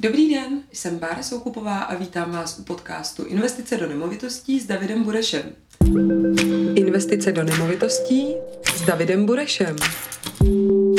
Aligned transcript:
Dobrý 0.00 0.34
den, 0.34 0.62
jsem 0.72 0.98
Bára 0.98 1.22
Soukupová 1.22 1.78
a 1.78 1.94
vítám 1.94 2.30
vás 2.30 2.58
u 2.58 2.62
podcastu 2.62 3.24
Investice 3.24 3.76
do 3.76 3.88
nemovitostí 3.88 4.60
s 4.60 4.66
Davidem 4.66 5.02
Burešem. 5.04 5.42
Investice 6.74 7.32
do 7.32 7.44
nemovitostí 7.44 8.34
s 8.76 8.82
Davidem 8.82 9.26
Burešem. 9.26 9.76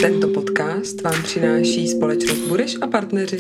Tento 0.02 0.28
podcast 0.28 1.02
vám 1.02 1.24
přináší 1.24 1.88
společnost 1.88 2.38
Bureš 2.38 2.76
a 2.82 2.88
partneři. 2.88 3.40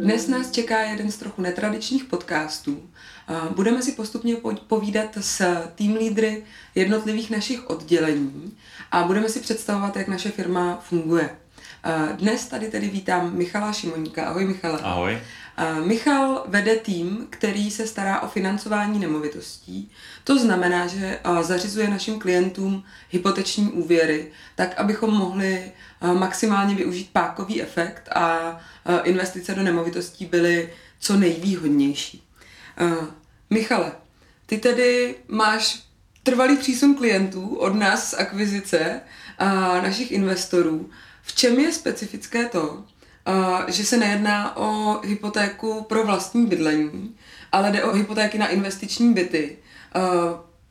Dnes 0.00 0.28
nás 0.28 0.50
čeká 0.50 0.80
jeden 0.80 1.10
z 1.10 1.16
trochu 1.16 1.42
netradičních 1.42 2.04
podcastů. 2.04 2.82
Budeme 3.56 3.82
si 3.82 3.92
postupně 3.92 4.36
povídat 4.66 5.18
s 5.20 5.42
tým 5.74 5.96
lídry 5.96 6.44
jednotlivých 6.74 7.30
našich 7.30 7.70
oddělení 7.70 8.56
a 8.92 9.04
budeme 9.04 9.28
si 9.28 9.40
představovat, 9.40 9.96
jak 9.96 10.08
naše 10.08 10.30
firma 10.30 10.80
funguje. 10.88 11.30
Dnes 12.16 12.46
tady 12.46 12.68
tedy 12.68 12.88
vítám 12.88 13.36
Michala 13.36 13.72
Šimoníka. 13.72 14.24
Ahoj 14.24 14.44
Michale. 14.44 14.78
Ahoj. 14.82 15.18
Michal 15.84 16.44
vede 16.48 16.76
tým, 16.76 17.26
který 17.30 17.70
se 17.70 17.86
stará 17.86 18.20
o 18.20 18.28
financování 18.28 18.98
nemovitostí. 18.98 19.90
To 20.24 20.38
znamená, 20.38 20.86
že 20.86 21.18
zařizuje 21.40 21.88
našim 21.88 22.18
klientům 22.18 22.84
hypoteční 23.10 23.68
úvěry, 23.68 24.32
tak 24.54 24.78
abychom 24.78 25.10
mohli 25.10 25.72
maximálně 26.18 26.74
využít 26.74 27.10
pákový 27.12 27.62
efekt 27.62 28.08
a 28.14 28.58
investice 29.02 29.54
do 29.54 29.62
nemovitostí 29.62 30.26
byly 30.26 30.72
co 31.00 31.16
nejvýhodnější. 31.16 32.22
Michale, 33.50 33.92
ty 34.46 34.58
tedy 34.58 35.14
máš 35.28 35.82
trvalý 36.22 36.56
přísun 36.56 36.94
klientů 36.94 37.56
od 37.56 37.74
nás 37.74 38.10
z 38.10 38.14
akvizice 38.14 39.00
a 39.38 39.80
našich 39.80 40.12
investorů. 40.12 40.90
V 41.30 41.34
čem 41.34 41.58
je 41.60 41.72
specifické 41.72 42.44
to, 42.44 42.84
že 43.68 43.84
se 43.84 43.96
nejedná 43.96 44.56
o 44.56 45.00
hypotéku 45.06 45.82
pro 45.82 46.06
vlastní 46.06 46.46
bydlení, 46.46 47.16
ale 47.52 47.70
jde 47.70 47.84
o 47.84 47.92
hypotéky 47.92 48.38
na 48.38 48.48
investiční 48.48 49.14
byty. 49.14 49.58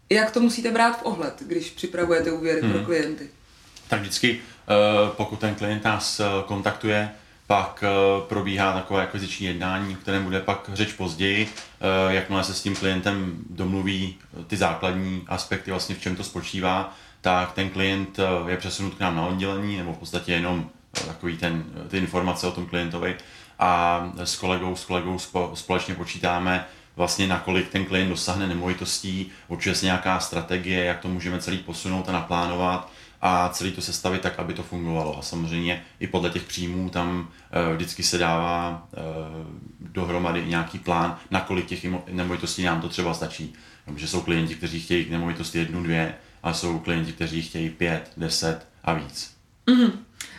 Jak 0.09 0.31
to 0.31 0.39
musíte 0.39 0.71
brát 0.71 0.99
v 0.99 1.05
ohled, 1.05 1.33
když 1.47 1.69
připravujete 1.69 2.31
úvěry 2.31 2.61
hmm. 2.61 2.71
pro 2.71 2.83
klienty? 2.85 3.29
Tak 3.87 4.01
vždycky, 4.01 4.39
pokud 5.17 5.39
ten 5.39 5.55
klient 5.55 5.83
nás 5.83 6.21
kontaktuje, 6.45 7.09
pak 7.49 7.83
probíhá 8.27 8.73
takové 8.73 9.03
akviziční 9.03 9.47
jednání, 9.47 9.93
o 9.93 9.97
kterém 9.97 10.23
bude 10.23 10.39
pak 10.39 10.69
řeč 10.73 10.93
později, 10.93 11.49
jakmile 12.09 12.43
se 12.43 12.53
s 12.53 12.61
tím 12.61 12.75
klientem 12.75 13.37
domluví 13.49 14.15
ty 14.47 14.57
základní 14.57 15.23
aspekty, 15.27 15.71
vlastně 15.71 15.95
v 15.95 16.01
čem 16.01 16.15
to 16.15 16.23
spočívá, 16.23 16.95
tak 17.21 17.51
ten 17.51 17.69
klient 17.69 18.19
je 18.47 18.57
přesunut 18.57 18.95
k 18.95 18.99
nám 18.99 19.15
na 19.15 19.27
oddělení, 19.27 19.77
nebo 19.77 19.93
v 19.93 19.97
podstatě 19.97 20.31
jenom 20.31 20.69
takový 21.07 21.37
ten, 21.37 21.63
ty 21.87 21.97
informace 21.97 22.47
o 22.47 22.51
tom 22.51 22.65
klientovi. 22.65 23.15
A 23.59 24.01
s 24.23 24.35
kolegou, 24.35 24.75
s 24.75 24.85
kolegou 24.85 25.17
společně 25.53 25.95
počítáme 25.95 26.65
vlastně 26.95 27.27
nakolik 27.27 27.69
ten 27.69 27.85
klient 27.85 28.09
dosáhne 28.09 28.47
nemovitostí, 28.47 29.31
určitě 29.47 29.85
nějaká 29.85 30.19
strategie, 30.19 30.85
jak 30.85 30.99
to 30.99 31.07
můžeme 31.07 31.39
celý 31.39 31.57
posunout 31.57 32.09
a 32.09 32.11
naplánovat 32.11 32.91
a 33.21 33.49
celý 33.49 33.71
to 33.71 33.81
sestavit 33.81 34.21
tak, 34.21 34.39
aby 34.39 34.53
to 34.53 34.63
fungovalo. 34.63 35.19
A 35.19 35.21
samozřejmě 35.21 35.83
i 35.99 36.07
podle 36.07 36.29
těch 36.29 36.43
příjmů 36.43 36.89
tam 36.89 37.29
e, 37.51 37.75
vždycky 37.75 38.03
se 38.03 38.17
dává 38.17 38.87
e, 38.93 38.99
dohromady 39.79 40.45
nějaký 40.45 40.79
plán, 40.79 41.17
nakolik 41.31 41.65
těch 41.65 41.85
nemovitostí 42.11 42.63
nám 42.63 42.81
to 42.81 42.89
třeba 42.89 43.13
stačí. 43.13 43.53
Protože 43.85 44.07
jsou 44.07 44.21
klienti, 44.21 44.55
kteří 44.55 44.79
chtějí 44.81 45.09
nemovitosti 45.09 45.59
jednu, 45.59 45.83
dvě, 45.83 46.15
a 46.43 46.53
jsou 46.53 46.79
klienti, 46.79 47.13
kteří 47.13 47.41
chtějí 47.41 47.69
pět, 47.69 48.11
deset 48.17 48.67
a 48.83 48.93
víc. 48.93 49.31
Mm-hmm. 49.67 49.91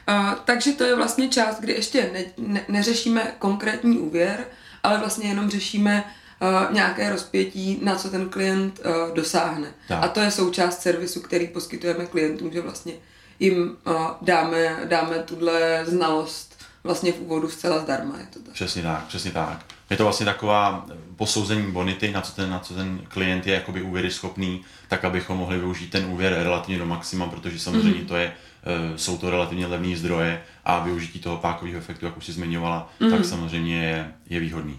Uh, 0.08 0.34
takže 0.44 0.72
to 0.72 0.84
je 0.84 0.96
vlastně 0.96 1.28
část, 1.28 1.60
kdy 1.60 1.72
ještě 1.72 2.10
ne, 2.12 2.24
ne, 2.38 2.60
neřešíme 2.68 3.34
konkrétní 3.38 3.98
úvěr, 3.98 4.44
ale 4.82 4.98
vlastně 4.98 5.28
jenom 5.28 5.50
řešíme 5.50 6.04
uh, 6.42 6.74
nějaké 6.74 7.10
rozpětí, 7.10 7.78
na 7.82 7.96
co 7.96 8.10
ten 8.10 8.28
klient 8.28 8.80
uh, 8.84 9.14
dosáhne. 9.14 9.68
Tak. 9.88 10.04
A 10.04 10.08
to 10.08 10.20
je 10.20 10.30
součást 10.30 10.82
servisu, 10.82 11.20
který 11.20 11.46
poskytujeme 11.46 12.06
klientům, 12.06 12.52
že 12.52 12.60
vlastně 12.60 12.92
jim 13.38 13.76
uh, 13.86 13.94
dáme, 14.22 14.76
dáme 14.84 15.18
tuhle 15.18 15.84
znalost 15.86 16.60
vlastně 16.84 17.12
v 17.12 17.20
úvodu 17.20 17.48
zcela 17.48 17.78
zdarma. 17.78 18.18
Je 18.18 18.26
to 18.26 18.38
tak. 18.38 18.54
Přesně 18.54 18.82
tak, 18.82 19.04
přesně 19.06 19.30
tak. 19.30 19.64
Je 19.90 19.96
to 19.96 20.04
vlastně 20.04 20.26
taková 20.26 20.86
posouzení 21.16 21.72
bonity, 21.72 22.10
na 22.10 22.20
co 22.20 22.32
ten, 22.32 22.50
na 22.50 22.58
co 22.58 22.74
ten 22.74 23.00
klient 23.08 23.46
je 23.46 23.54
jakoby 23.54 23.82
úvěry 23.82 24.10
schopný, 24.10 24.64
tak 24.88 25.04
abychom 25.04 25.38
mohli 25.38 25.58
využít 25.58 25.90
ten 25.90 26.06
úvěr 26.06 26.34
relativně 26.42 26.78
do 26.78 26.86
maxima, 26.86 27.26
protože 27.26 27.58
samozřejmě 27.58 28.00
mm-hmm. 28.00 28.06
to 28.06 28.16
je 28.16 28.32
Eh, 28.64 28.98
jsou 28.98 29.18
to 29.18 29.30
relativně 29.30 29.66
levné 29.66 29.96
zdroje 29.96 30.42
a 30.64 30.80
využití 30.84 31.18
toho 31.18 31.36
pákového 31.36 31.78
efektu, 31.78 32.06
jak 32.06 32.16
už 32.16 32.24
si 32.24 32.32
zmiňovala, 32.32 32.92
mm. 33.00 33.10
tak 33.10 33.24
samozřejmě 33.24 33.84
je, 33.84 34.12
je 34.30 34.40
výhodný. 34.40 34.78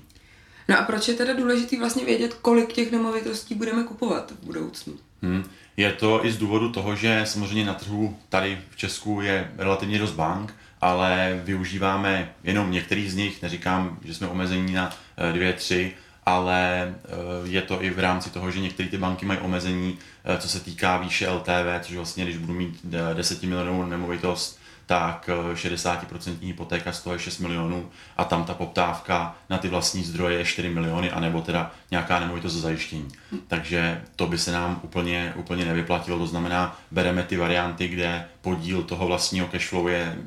No 0.69 0.79
a 0.79 0.81
proč 0.81 1.07
je 1.07 1.13
teda 1.13 1.33
důležité 1.33 1.79
vlastně 1.79 2.05
vědět, 2.05 2.33
kolik 2.33 2.73
těch 2.73 2.91
nemovitostí 2.91 3.55
budeme 3.55 3.83
kupovat 3.83 4.31
v 4.31 4.45
budoucnu? 4.45 4.93
Hmm. 5.21 5.43
Je 5.77 5.93
to 5.93 6.25
i 6.25 6.31
z 6.31 6.37
důvodu 6.37 6.71
toho, 6.71 6.95
že 6.95 7.21
samozřejmě 7.25 7.65
na 7.65 7.73
trhu 7.73 8.17
tady 8.29 8.61
v 8.69 8.77
Česku 8.77 9.21
je 9.21 9.51
relativně 9.57 9.99
dost 9.99 10.11
bank, 10.11 10.53
ale 10.81 11.41
využíváme 11.43 12.33
jenom 12.43 12.71
některý 12.71 13.09
z 13.09 13.15
nich, 13.15 13.41
neříkám, 13.41 13.97
že 14.03 14.13
jsme 14.13 14.27
omezení 14.27 14.73
na 14.73 14.89
eh, 15.17 15.33
dvě, 15.33 15.53
tři, 15.53 15.93
ale 16.25 16.93
eh, 16.95 17.09
je 17.43 17.61
to 17.61 17.83
i 17.83 17.89
v 17.89 17.99
rámci 17.99 18.29
toho, 18.29 18.51
že 18.51 18.59
některé 18.59 18.89
ty 18.89 18.97
banky 18.97 19.25
mají 19.25 19.39
omezení, 19.39 19.97
eh, 20.25 20.37
co 20.37 20.49
se 20.49 20.59
týká 20.59 20.97
výše 20.97 21.29
LTV, 21.29 21.81
což 21.81 21.95
vlastně, 21.95 22.23
když 22.23 22.37
budu 22.37 22.53
mít 22.53 22.79
10 23.13 23.43
milionů 23.43 23.85
nemovitost, 23.85 24.60
tak 24.91 25.29
60% 25.53 26.31
eh, 26.41 26.45
hypotéka 26.45 26.91
stojí 26.91 27.19
6 27.19 27.39
milionů 27.39 27.89
a 28.17 28.23
tam 28.23 28.43
ta 28.43 28.53
poptávka 28.53 29.35
na 29.49 29.57
ty 29.57 29.67
vlastní 29.67 30.03
zdroje 30.03 30.37
je 30.37 30.45
4 30.45 30.69
miliony, 30.69 31.11
anebo 31.11 31.41
teda 31.41 31.71
nějaká 31.91 32.19
nemovitost 32.19 32.53
za 32.53 32.59
zajištění. 32.59 33.07
Takže 33.47 34.01
to 34.15 34.27
by 34.27 34.37
se 34.37 34.51
nám 34.51 34.79
úplně, 34.83 35.33
úplně 35.35 35.65
nevyplatilo, 35.65 36.17
to 36.17 36.27
znamená, 36.27 36.79
bereme 36.91 37.23
ty 37.23 37.37
varianty, 37.37 37.87
kde 37.87 38.25
podíl 38.41 38.83
toho 38.83 39.07
vlastního 39.07 39.47
cashflow 39.47 39.87
je 39.87 40.17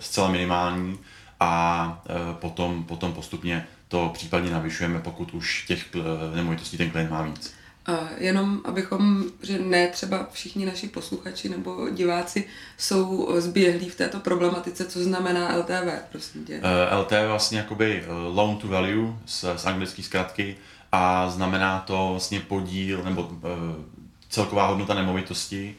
zcela 0.00 0.30
minimální 0.30 0.98
a 1.40 2.02
potom, 2.40 2.84
potom 2.84 3.12
postupně 3.12 3.66
to 3.88 4.10
případně 4.14 4.50
navyšujeme, 4.50 5.00
pokud 5.00 5.34
už 5.34 5.64
těch 5.66 5.86
eh, 5.94 6.36
nemovitostí 6.36 6.76
ten 6.76 6.90
klient 6.90 7.10
má 7.10 7.22
víc. 7.22 7.54
A 7.86 8.08
jenom 8.18 8.60
abychom, 8.64 9.24
že 9.42 9.58
ne 9.58 9.88
třeba 9.88 10.28
všichni 10.32 10.66
naši 10.66 10.88
posluchači 10.88 11.48
nebo 11.48 11.90
diváci 11.90 12.48
jsou 12.78 13.28
zběhlí 13.40 13.88
v 13.88 13.94
této 13.96 14.20
problematice, 14.20 14.84
co 14.84 15.04
znamená 15.04 15.56
LTV, 15.56 16.02
prosím 16.12 16.44
tě. 16.44 16.60
Eh, 16.62 16.96
LTV 16.96 17.28
vlastně 17.28 17.58
jakoby 17.58 18.02
eh, 18.02 18.10
loan 18.10 18.56
to 18.56 18.68
value 18.68 19.14
z, 19.26 19.44
z 19.56 19.66
anglické 19.66 20.02
zkratky 20.02 20.56
a 20.92 21.30
znamená 21.30 21.78
to 21.78 22.08
vlastně 22.10 22.40
podíl 22.40 23.02
nebo 23.02 23.22
uh, 23.22 23.38
celková 24.28 24.66
hodnota 24.66 24.94
nemovitosti, 24.94 25.76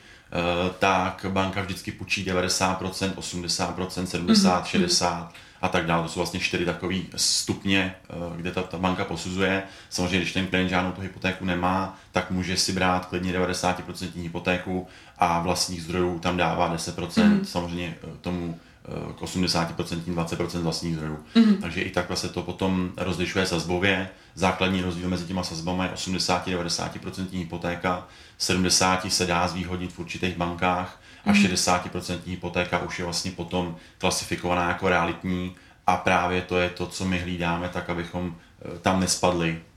tak 0.80 1.26
banka 1.30 1.62
vždycky 1.62 1.92
půjčí 1.92 2.26
90%, 2.26 3.14
80%, 3.14 3.74
70%, 3.76 4.26
mm-hmm. 4.26 4.64
60% 4.64 5.28
a 5.62 5.68
tak 5.68 5.86
dále. 5.86 6.04
To 6.04 6.10
jsou 6.10 6.20
vlastně 6.20 6.40
čtyři 6.40 6.66
takové 6.66 6.96
stupně, 7.16 7.96
eh, 8.10 8.14
kde 8.36 8.52
ta, 8.52 8.64
ta 8.64 8.78
banka 8.78 9.06
posuzuje. 9.06 9.64
Samozřejmě, 9.90 10.18
když 10.18 10.34
ten 10.34 10.48
klient 10.48 10.70
žádnou 10.70 10.92
tu 10.92 11.02
hypotéku 11.02 11.46
nemá, 11.46 11.98
tak 12.12 12.32
může 12.32 12.58
si 12.58 12.72
brát 12.72 13.06
klidně 13.06 13.34
90% 13.34 14.22
hypotéku 14.22 14.88
a 15.18 15.40
vlastních 15.40 15.84
zdrojů 15.84 16.20
tam 16.20 16.38
dává 16.38 16.76
10%, 16.76 17.24
mm. 17.26 17.46
samozřejmě 17.46 17.96
eh, 18.04 18.08
tomu 18.22 18.60
eh, 18.60 18.69
k 19.16 19.22
80%, 19.22 19.76
20% 19.76 20.62
vlastních 20.62 20.96
zdrojů. 20.96 21.20
Mm. 21.36 21.56
Takže 21.56 21.82
i 21.82 21.90
takhle 21.90 22.16
se 22.16 22.30
to 22.30 22.42
potom 22.42 22.92
rozlišuje 22.98 23.46
sazbově. 23.46 24.10
Základní 24.36 24.82
rozdíl 24.82 25.10
mezi 25.10 25.26
těma 25.26 25.44
sazbami 25.44 25.84
je 25.84 25.90
80-90% 25.90 27.28
hypotéka, 27.32 28.08
70 28.38 29.12
se 29.12 29.26
dá 29.26 29.48
zvýhodnit 29.48 29.94
v 29.94 30.00
určitých 30.00 30.38
bankách, 30.38 31.00
a 31.26 31.34
60% 31.34 32.14
hmm. 32.14 32.22
hypotéka 32.26 32.80
už 32.80 33.00
je 33.00 33.06
vlastně 33.06 33.32
potom 33.32 33.76
klasifikovaná 33.98 34.68
jako 34.68 34.90
realitní 34.90 35.56
a 35.88 35.98
právě 35.98 36.42
to 36.42 36.58
je 36.58 36.70
to, 36.70 36.88
co 36.88 37.06
my 37.06 37.20
hlídáme, 37.20 37.70
tak 37.70 37.90
abychom 37.90 38.36
eh, 38.36 38.80
tam 38.80 39.00
nespadli 39.00 39.60
eh, 39.62 39.69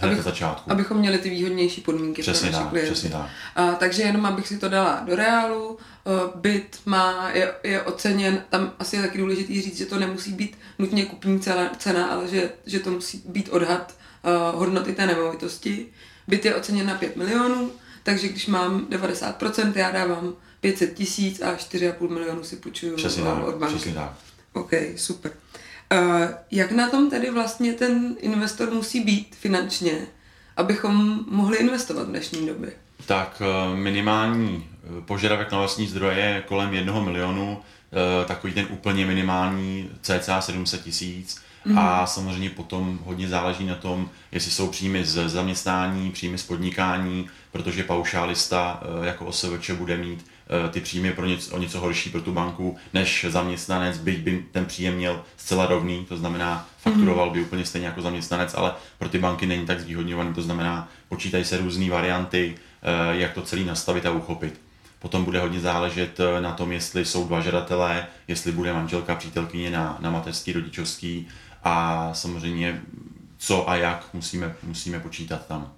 hned 0.00 0.12
abych, 0.12 0.22
začátku. 0.22 0.72
Abychom 0.72 0.96
měli 0.96 1.18
ty 1.18 1.30
výhodnější 1.30 1.80
podmínky 1.80 2.22
přesně 2.22 2.50
pro 2.50 2.58
naše 2.58 2.70
klienty. 2.70 2.92
Přesně 2.92 3.10
tak. 3.10 3.28
A, 3.56 3.72
takže 3.72 4.02
jenom 4.02 4.26
abych 4.26 4.48
si 4.48 4.58
to 4.58 4.68
dala 4.68 5.02
do 5.06 5.16
reálu, 5.16 5.78
eh, 6.06 6.10
byt 6.34 6.78
má, 6.86 7.30
je, 7.30 7.54
je 7.62 7.82
oceněn, 7.82 8.42
tam 8.48 8.72
asi 8.78 8.96
je 8.96 9.02
taky 9.02 9.18
důležité 9.18 9.52
říct, 9.52 9.78
že 9.78 9.86
to 9.86 9.98
nemusí 9.98 10.32
být 10.32 10.58
nutně 10.78 11.04
kupní 11.04 11.40
cena, 11.78 12.06
ale 12.10 12.28
že, 12.28 12.52
že 12.66 12.80
to 12.80 12.90
musí 12.90 13.22
být 13.28 13.48
odhad 13.48 13.94
uh, 14.22 14.58
hodnoty 14.58 14.92
té 14.92 15.06
nemovitosti. 15.06 15.86
Byt 16.28 16.44
je 16.44 16.54
oceněn 16.54 16.86
na 16.86 16.94
5 16.94 17.16
milionů, 17.16 17.70
takže 18.02 18.28
když 18.28 18.46
mám 18.46 18.86
90%, 18.90 19.72
já 19.74 19.90
dávám 19.90 20.34
500 20.60 20.94
tisíc 20.94 21.40
a 21.40 21.54
4,5 21.54 22.08
milionu 22.08 22.44
si 22.44 22.56
půjčuju 22.56 22.96
přesně 22.96 23.22
od 23.22 23.54
banky. 23.54 23.74
Přesně 23.74 23.94
tak. 23.94 24.14
OK, 24.52 24.70
super. 24.96 25.32
Uh, 25.32 25.59
jak 26.50 26.72
na 26.72 26.90
tom 26.90 27.10
tedy 27.10 27.30
vlastně 27.30 27.72
ten 27.72 28.16
investor 28.20 28.70
musí 28.70 29.00
být 29.00 29.36
finančně, 29.40 30.06
abychom 30.56 31.24
mohli 31.28 31.56
investovat 31.56 32.02
v 32.02 32.10
dnešní 32.10 32.46
době? 32.46 32.72
Tak 33.06 33.42
eh, 33.44 33.76
minimální 33.76 34.68
eh, 34.84 35.00
požadavek 35.00 35.52
na 35.52 35.58
vlastní 35.58 35.86
zdroje 35.86 36.18
je 36.18 36.42
kolem 36.46 36.74
jednoho 36.74 37.04
milionu, 37.04 37.60
takový 38.26 38.52
ten 38.52 38.66
úplně 38.70 39.06
minimální 39.06 39.90
cca 40.02 40.40
700 40.40 40.82
tisíc 40.82 41.40
mm. 41.64 41.78
a 41.78 42.06
samozřejmě 42.06 42.50
potom 42.50 42.98
hodně 43.04 43.28
záleží 43.28 43.66
na 43.66 43.74
tom, 43.74 44.10
jestli 44.32 44.50
jsou 44.50 44.68
příjmy 44.68 45.04
z 45.04 45.28
zaměstnání, 45.28 46.10
příjmy 46.10 46.38
z 46.38 46.42
podnikání, 46.42 47.28
protože 47.52 47.84
paušálista 47.84 48.82
jako 49.02 49.26
OSVČ 49.26 49.70
bude 49.70 49.96
mít 49.96 50.24
ty 50.70 50.80
příjmy 50.80 51.12
pro 51.12 51.26
něco, 51.26 51.54
o 51.54 51.58
něco 51.58 51.80
horší 51.80 52.10
pro 52.10 52.20
tu 52.20 52.32
banku 52.32 52.76
než 52.94 53.26
zaměstnanec, 53.28 53.98
byť 53.98 54.18
by 54.18 54.44
ten 54.52 54.64
příjem 54.64 54.94
měl 54.94 55.22
zcela 55.36 55.66
rovný, 55.66 56.04
to 56.08 56.16
znamená 56.16 56.68
fakturoval 56.78 57.30
by 57.30 57.42
úplně 57.42 57.64
stejně 57.64 57.86
jako 57.86 58.02
zaměstnanec, 58.02 58.54
ale 58.54 58.72
pro 58.98 59.08
ty 59.08 59.18
banky 59.18 59.46
není 59.46 59.66
tak 59.66 59.80
zvýhodňovaný, 59.80 60.34
to 60.34 60.42
znamená 60.42 60.88
počítají 61.08 61.44
se 61.44 61.58
různé 61.58 61.90
varianty, 61.90 62.54
jak 63.10 63.32
to 63.32 63.42
celý 63.42 63.64
nastavit 63.64 64.06
a 64.06 64.10
uchopit. 64.10 64.60
Potom 65.00 65.24
bude 65.24 65.40
hodně 65.40 65.60
záležet 65.60 66.20
eh, 66.20 66.40
na 66.40 66.52
tom, 66.52 66.72
jestli 66.72 67.04
jsou 67.04 67.26
dva 67.26 67.40
žadatelé, 67.40 68.06
jestli 68.28 68.52
bude 68.52 68.72
manželka, 68.72 69.14
přítelkyně 69.14 69.70
na, 69.70 69.98
na 70.00 70.10
mateřský, 70.10 70.52
rodičovský 70.52 71.28
a 71.64 72.08
samozřejmě 72.14 72.82
co 73.38 73.70
a 73.70 73.76
jak 73.76 74.06
musíme, 74.12 74.54
musíme 74.62 75.00
počítat 75.00 75.46
tam. 75.46 75.72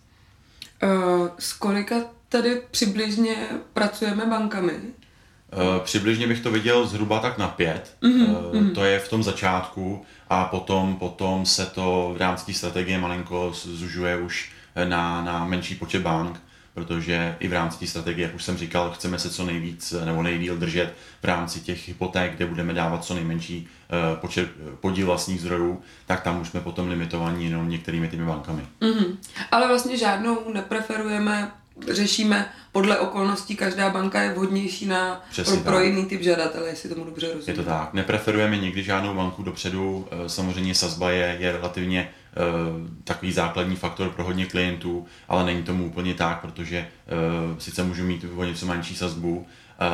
Uh, 0.83 1.29
s 1.39 1.53
kolika 1.53 1.97
tady 2.33 2.63
přibližně 2.71 3.49
pracujeme 3.73 4.27
bankami? 4.27 4.73
Uh, 4.73 5.85
přibližně 5.85 6.27
bych 6.27 6.41
to 6.41 6.51
viděl 6.51 6.87
zhruba 6.87 7.19
tak 7.21 7.39
na 7.39 7.49
pět. 7.49 7.97
Mm-hmm. 8.03 8.63
Uh, 8.63 8.71
to 8.71 8.85
je 8.85 8.99
v 8.99 9.09
tom 9.09 9.23
začátku 9.23 10.05
a 10.29 10.45
potom, 10.45 10.97
potom 10.97 11.47
se 11.47 11.67
to 11.67 12.13
v 12.15 12.21
rámci 12.21 12.47
té 12.47 12.53
strategie 12.53 12.99
malinko 12.99 13.53
zužuje 13.55 14.17
už 14.17 14.53
na, 14.85 15.25
na 15.25 15.45
menší 15.45 15.75
počet 15.75 16.03
bank 16.03 16.41
protože 16.75 17.37
i 17.41 17.49
v 17.49 17.53
rámci 17.53 17.79
té 17.79 17.87
strategie, 17.87 18.27
jak 18.27 18.35
už 18.35 18.45
jsem 18.45 18.57
říkal, 18.57 18.91
chceme 18.91 19.19
se 19.19 19.31
co 19.31 19.47
nejvíc 19.47 19.95
nebo 20.05 20.23
nejdíl 20.23 20.57
držet 20.57 20.95
v 21.23 21.25
rámci 21.25 21.61
těch 21.61 21.89
hypoték, 21.89 22.33
kde 22.37 22.47
budeme 22.47 22.75
dávat 22.75 23.05
co 23.05 23.15
nejmenší 23.15 23.69
uh, 24.13 24.19
počet, 24.19 24.49
podíl 24.81 25.07
vlastních 25.07 25.41
zdrojů, 25.41 25.83
tak 26.07 26.21
tam 26.21 26.41
už 26.41 26.49
jsme 26.49 26.61
potom 26.61 26.89
limitovaní 26.89 27.45
jenom 27.45 27.69
některými 27.69 28.09
těmi 28.09 28.25
bankami. 28.25 28.63
Mm-hmm. 28.81 29.17
Ale 29.51 29.69
vlastně 29.69 29.97
žádnou 29.97 30.53
nepreferujeme, 30.53 31.53
řešíme 31.91 32.53
podle 32.73 32.99
okolností, 32.99 33.57
každá 33.57 33.91
banka 33.91 34.23
je 34.23 34.33
vhodnější 34.33 34.87
na, 34.87 35.25
pro, 35.45 35.57
pro 35.57 35.81
jiný 35.81 36.05
typ 36.05 36.23
žadatele, 36.23 36.69
jestli 36.69 36.89
tomu 36.89 37.05
dobře 37.05 37.27
rozumím. 37.27 37.49
Je 37.49 37.55
to 37.55 37.71
tak. 37.71 37.93
Nepreferujeme 37.93 38.57
nikdy 38.57 38.83
žádnou 38.83 39.15
banku 39.15 39.43
dopředu. 39.43 40.09
Eh, 40.11 40.29
samozřejmě 40.29 40.75
sazba 40.75 41.11
je, 41.11 41.37
je 41.41 41.53
relativně 41.53 42.09
Eh, 42.37 42.91
takový 43.05 43.33
základní 43.33 43.77
faktor 43.77 44.11
pro 44.11 44.25
hodně 44.25 44.47
klientů, 44.47 45.07
ale 45.29 45.45
není 45.45 45.63
tomu 45.63 45.87
úplně 45.87 46.15
tak, 46.15 46.41
protože 46.41 46.77
eh, 46.77 47.61
sice 47.61 47.83
můžu 47.83 48.05
mít 48.05 48.25
o 48.37 48.45
něco 48.45 48.67
menší 48.67 48.97
sazbu, 48.97 49.47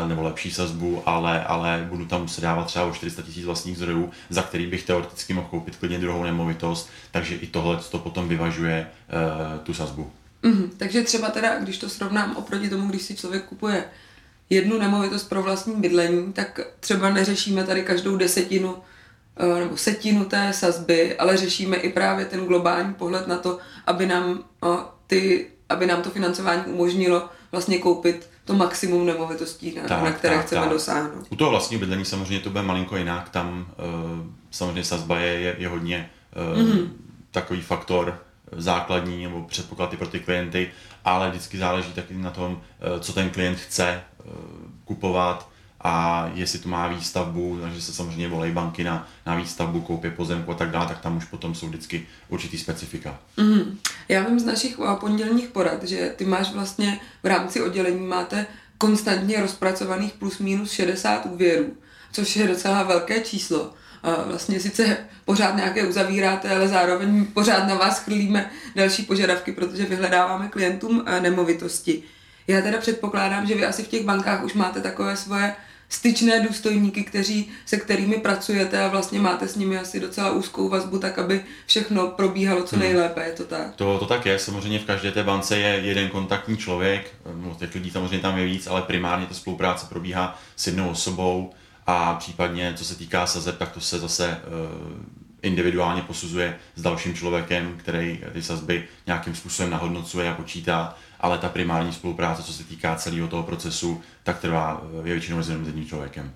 nebo 0.07 0.23
lepší 0.23 0.51
sazbu, 0.51 1.03
ale, 1.07 1.45
ale 1.45 1.87
budu 1.89 2.07
tam 2.07 2.23
muset 2.23 2.41
dávat 2.41 2.67
třeba 2.67 2.85
o 2.85 2.93
400 2.93 3.23
tisíc 3.23 3.45
vlastních 3.45 3.77
zdrojů, 3.77 4.11
za 4.31 4.43
který 4.43 4.67
bych 4.67 4.83
teoreticky 4.83 5.35
mohl 5.35 5.47
koupit 5.51 5.77
klidně 5.77 5.99
druhou 5.99 6.23
nemovitost, 6.23 6.91
takže 7.11 7.35
i 7.35 7.47
tohle 7.47 7.77
to 7.91 7.99
potom 7.99 8.29
vyvažuje 8.29 8.87
tu 9.63 9.75
sazbu. 9.75 10.13
Mm, 10.43 10.71
takže 10.77 11.03
třeba 11.03 11.29
teda, 11.29 11.59
když 11.59 11.79
to 11.79 11.89
srovnám 11.89 12.37
oproti 12.37 12.71
tomu, 12.71 12.89
když 12.89 13.03
si 13.03 13.17
člověk 13.17 13.45
kupuje 13.45 13.85
jednu 14.51 14.79
nemovitost 14.79 15.29
pro 15.29 15.43
vlastní 15.43 15.75
bydlení, 15.75 16.33
tak 16.33 16.61
třeba 16.81 17.11
neřešíme 17.11 17.65
tady 17.65 17.83
každou 17.83 18.17
desetinu 18.17 18.77
Eh, 19.41 19.61
nebo 19.61 19.77
setinu 19.77 20.25
té 20.25 20.53
sazby, 20.53 21.17
ale 21.17 21.37
řešíme 21.37 21.77
i 21.77 21.93
právě 21.93 22.25
ten 22.25 22.47
globální 22.47 22.95
pohled 22.95 23.27
na 23.27 23.39
to, 23.39 23.59
aby 23.87 24.07
nám, 24.07 24.45
eh, 24.65 24.69
ty, 25.07 25.47
aby 25.69 25.87
nám 25.87 26.03
to 26.03 26.11
financování 26.11 26.63
umožnilo 26.67 27.29
vlastně 27.53 27.79
koupit 27.79 28.31
to 28.45 28.55
maximum 28.55 29.07
nemovitostí, 29.07 29.75
na, 29.75 29.89
tak, 29.89 30.03
na 30.03 30.13
které 30.13 30.37
tak, 30.37 30.47
chceme 30.47 30.61
tak. 30.63 30.71
dosáhnout. 30.71 31.27
U 31.31 31.37
toho 31.37 31.51
vlastního 31.51 31.81
bydlení 31.81 32.05
samozřejmě 32.05 32.41
to 32.41 32.51
bude 32.51 32.63
malinko 32.63 32.97
jinak, 32.97 33.29
tam 33.29 33.67
uh, 33.79 34.27
samozřejmě 34.51 34.85
sazba 34.85 35.19
je, 35.19 35.41
je, 35.41 35.57
je 35.59 35.69
hodně 35.69 36.11
uh, 36.55 36.63
mm-hmm. 36.63 36.89
takový 37.31 37.61
faktor 37.61 38.23
základní 38.57 39.23
nebo 39.25 39.43
předpoklady 39.43 39.97
pro 39.97 40.09
ty 40.09 40.21
klienty, 40.21 40.71
ale 41.05 41.31
vždycky 41.31 41.59
záleží 41.59 41.93
taky 41.93 42.15
na 42.15 42.31
tom, 42.31 42.53
uh, 42.53 43.01
co 43.01 43.13
ten 43.13 43.31
klient 43.31 43.59
chce 43.59 44.03
uh, 44.25 44.33
kupovat, 44.85 45.49
a 45.81 46.31
jestli 46.35 46.59
to 46.59 46.69
má 46.69 46.89
výstavbu, 46.89 47.59
takže 47.63 47.83
se 47.83 47.93
samozřejmě 47.93 48.29
volají 48.29 48.53
banky 48.53 48.85
na, 48.85 49.09
na 49.27 49.35
výstavbu, 49.35 49.81
koupě 49.81 50.11
pozemku 50.11 50.51
a 50.53 50.55
tak 50.55 50.71
dále, 50.71 50.87
tak 50.87 51.01
tam 51.01 51.17
už 51.17 51.25
potom 51.25 51.55
jsou 51.55 51.67
vždycky 51.67 52.07
určitý 52.29 52.59
specifika. 52.59 53.19
Mm. 53.37 53.79
Já 54.09 54.29
vím 54.29 54.41
z 54.41 54.45
našich 54.45 54.79
eh, 54.79 54.97
pondělních 55.01 55.49
porad, 55.49 55.85
že 55.85 56.15
ty 56.17 56.25
máš 56.25 56.53
vlastně 56.53 57.01
v 57.23 57.27
rámci 57.27 57.63
oddělení 57.63 58.07
máte 58.07 58.47
konstantně 58.79 59.41
rozpracovaných 59.41 60.13
plus 60.13 60.39
minus 60.39 60.73
60 60.73 61.27
úvěrů, 61.27 61.77
což 62.13 62.37
je 62.37 62.49
docela 62.49 62.83
velké 62.83 63.21
číslo. 63.21 63.73
Vlastně 64.03 64.61
sice 64.61 64.97
pořád 65.25 65.57
nějaké 65.57 65.87
uzavíráte, 65.87 66.57
ale 66.57 66.69
zároveň 66.69 67.25
pořád 67.25 67.69
na 67.69 67.75
vás 67.75 67.99
chrlíme 67.99 68.51
další 68.77 69.03
požadavky, 69.03 69.53
protože 69.53 69.85
vyhledáváme 69.85 70.49
klientům 70.49 71.05
eh, 71.07 71.21
nemovitosti. 71.21 72.03
Já 72.47 72.61
teda 72.61 72.79
předpokládám, 72.79 73.47
že 73.47 73.55
vy 73.55 73.67
asi 73.67 73.83
v 73.83 73.89
těch 73.89 74.05
bankách 74.05 74.45
už 74.45 74.55
máte 74.55 74.81
takové 74.81 75.17
svoje 75.17 75.55
styčné 75.89 76.41
důstojníky, 76.41 77.05
kteří, 77.05 77.49
se 77.67 77.77
kterými 77.77 78.17
pracujete 78.17 78.85
a 78.85 78.89
vlastně 78.89 79.21
máte 79.21 79.49
s 79.49 79.57
nimi 79.57 79.79
asi 79.79 80.01
docela 80.01 80.31
úzkou 80.31 80.69
vazbu, 80.69 80.99
tak 80.99 81.19
aby 81.19 81.41
všechno 81.67 82.07
probíhalo 82.07 82.63
co 82.63 82.77
hmm. 82.77 82.85
nejlépe, 82.85 83.25
je 83.25 83.33
to 83.33 83.45
tak? 83.45 83.75
To, 83.77 83.99
to 83.99 84.07
tak 84.07 84.27
je, 84.27 84.39
samozřejmě 84.39 84.79
v 84.79 84.85
každé 84.85 85.13
té 85.13 85.25
bance 85.25 85.59
je 85.59 85.69
jeden 85.69 86.09
kontaktní 86.09 86.57
člověk, 86.57 87.15
no, 87.35 87.57
těch 87.59 87.75
lidí 87.75 87.91
samozřejmě 87.91 88.19
tam 88.19 88.39
je 88.39 88.45
víc, 88.45 88.67
ale 88.67 88.83
primárně 88.83 89.27
ta 89.27 89.35
spolupráce 89.35 89.87
probíhá 89.89 90.39
s 90.57 90.67
jednou 90.67 90.89
osobou 90.89 91.53
a 91.91 92.15
případně, 92.15 92.75
co 92.77 92.85
se 92.85 92.95
týká 92.95 93.27
sazeb, 93.27 93.59
tak 93.59 93.73
to 93.73 93.81
se 93.81 93.99
zase 93.99 94.29
uh, 94.29 94.99
individuálně 95.43 96.03
posuzuje 96.03 96.59
s 96.77 96.83
dalším 96.83 97.15
člověkem, 97.15 97.75
který 97.77 98.21
ty 98.33 98.43
sazby 98.43 98.89
nějakým 99.07 99.35
způsobem 99.35 99.71
nahodnocuje 99.71 100.31
a 100.31 100.35
počítá 100.35 100.95
ale 101.21 101.39
ta 101.39 101.49
primární 101.49 101.93
spolupráce, 101.93 102.43
co 102.43 102.53
se 102.53 102.65
týká 102.65 102.97
celého 102.97 103.29
toho 103.29 103.43
procesu, 103.43 104.03
tak 104.25 104.39
trvá 104.41 104.83
je 105.05 105.13
většinou 105.13 105.37
mezi 105.37 105.53
jedním 105.53 105.87
člověkem. 105.87 106.33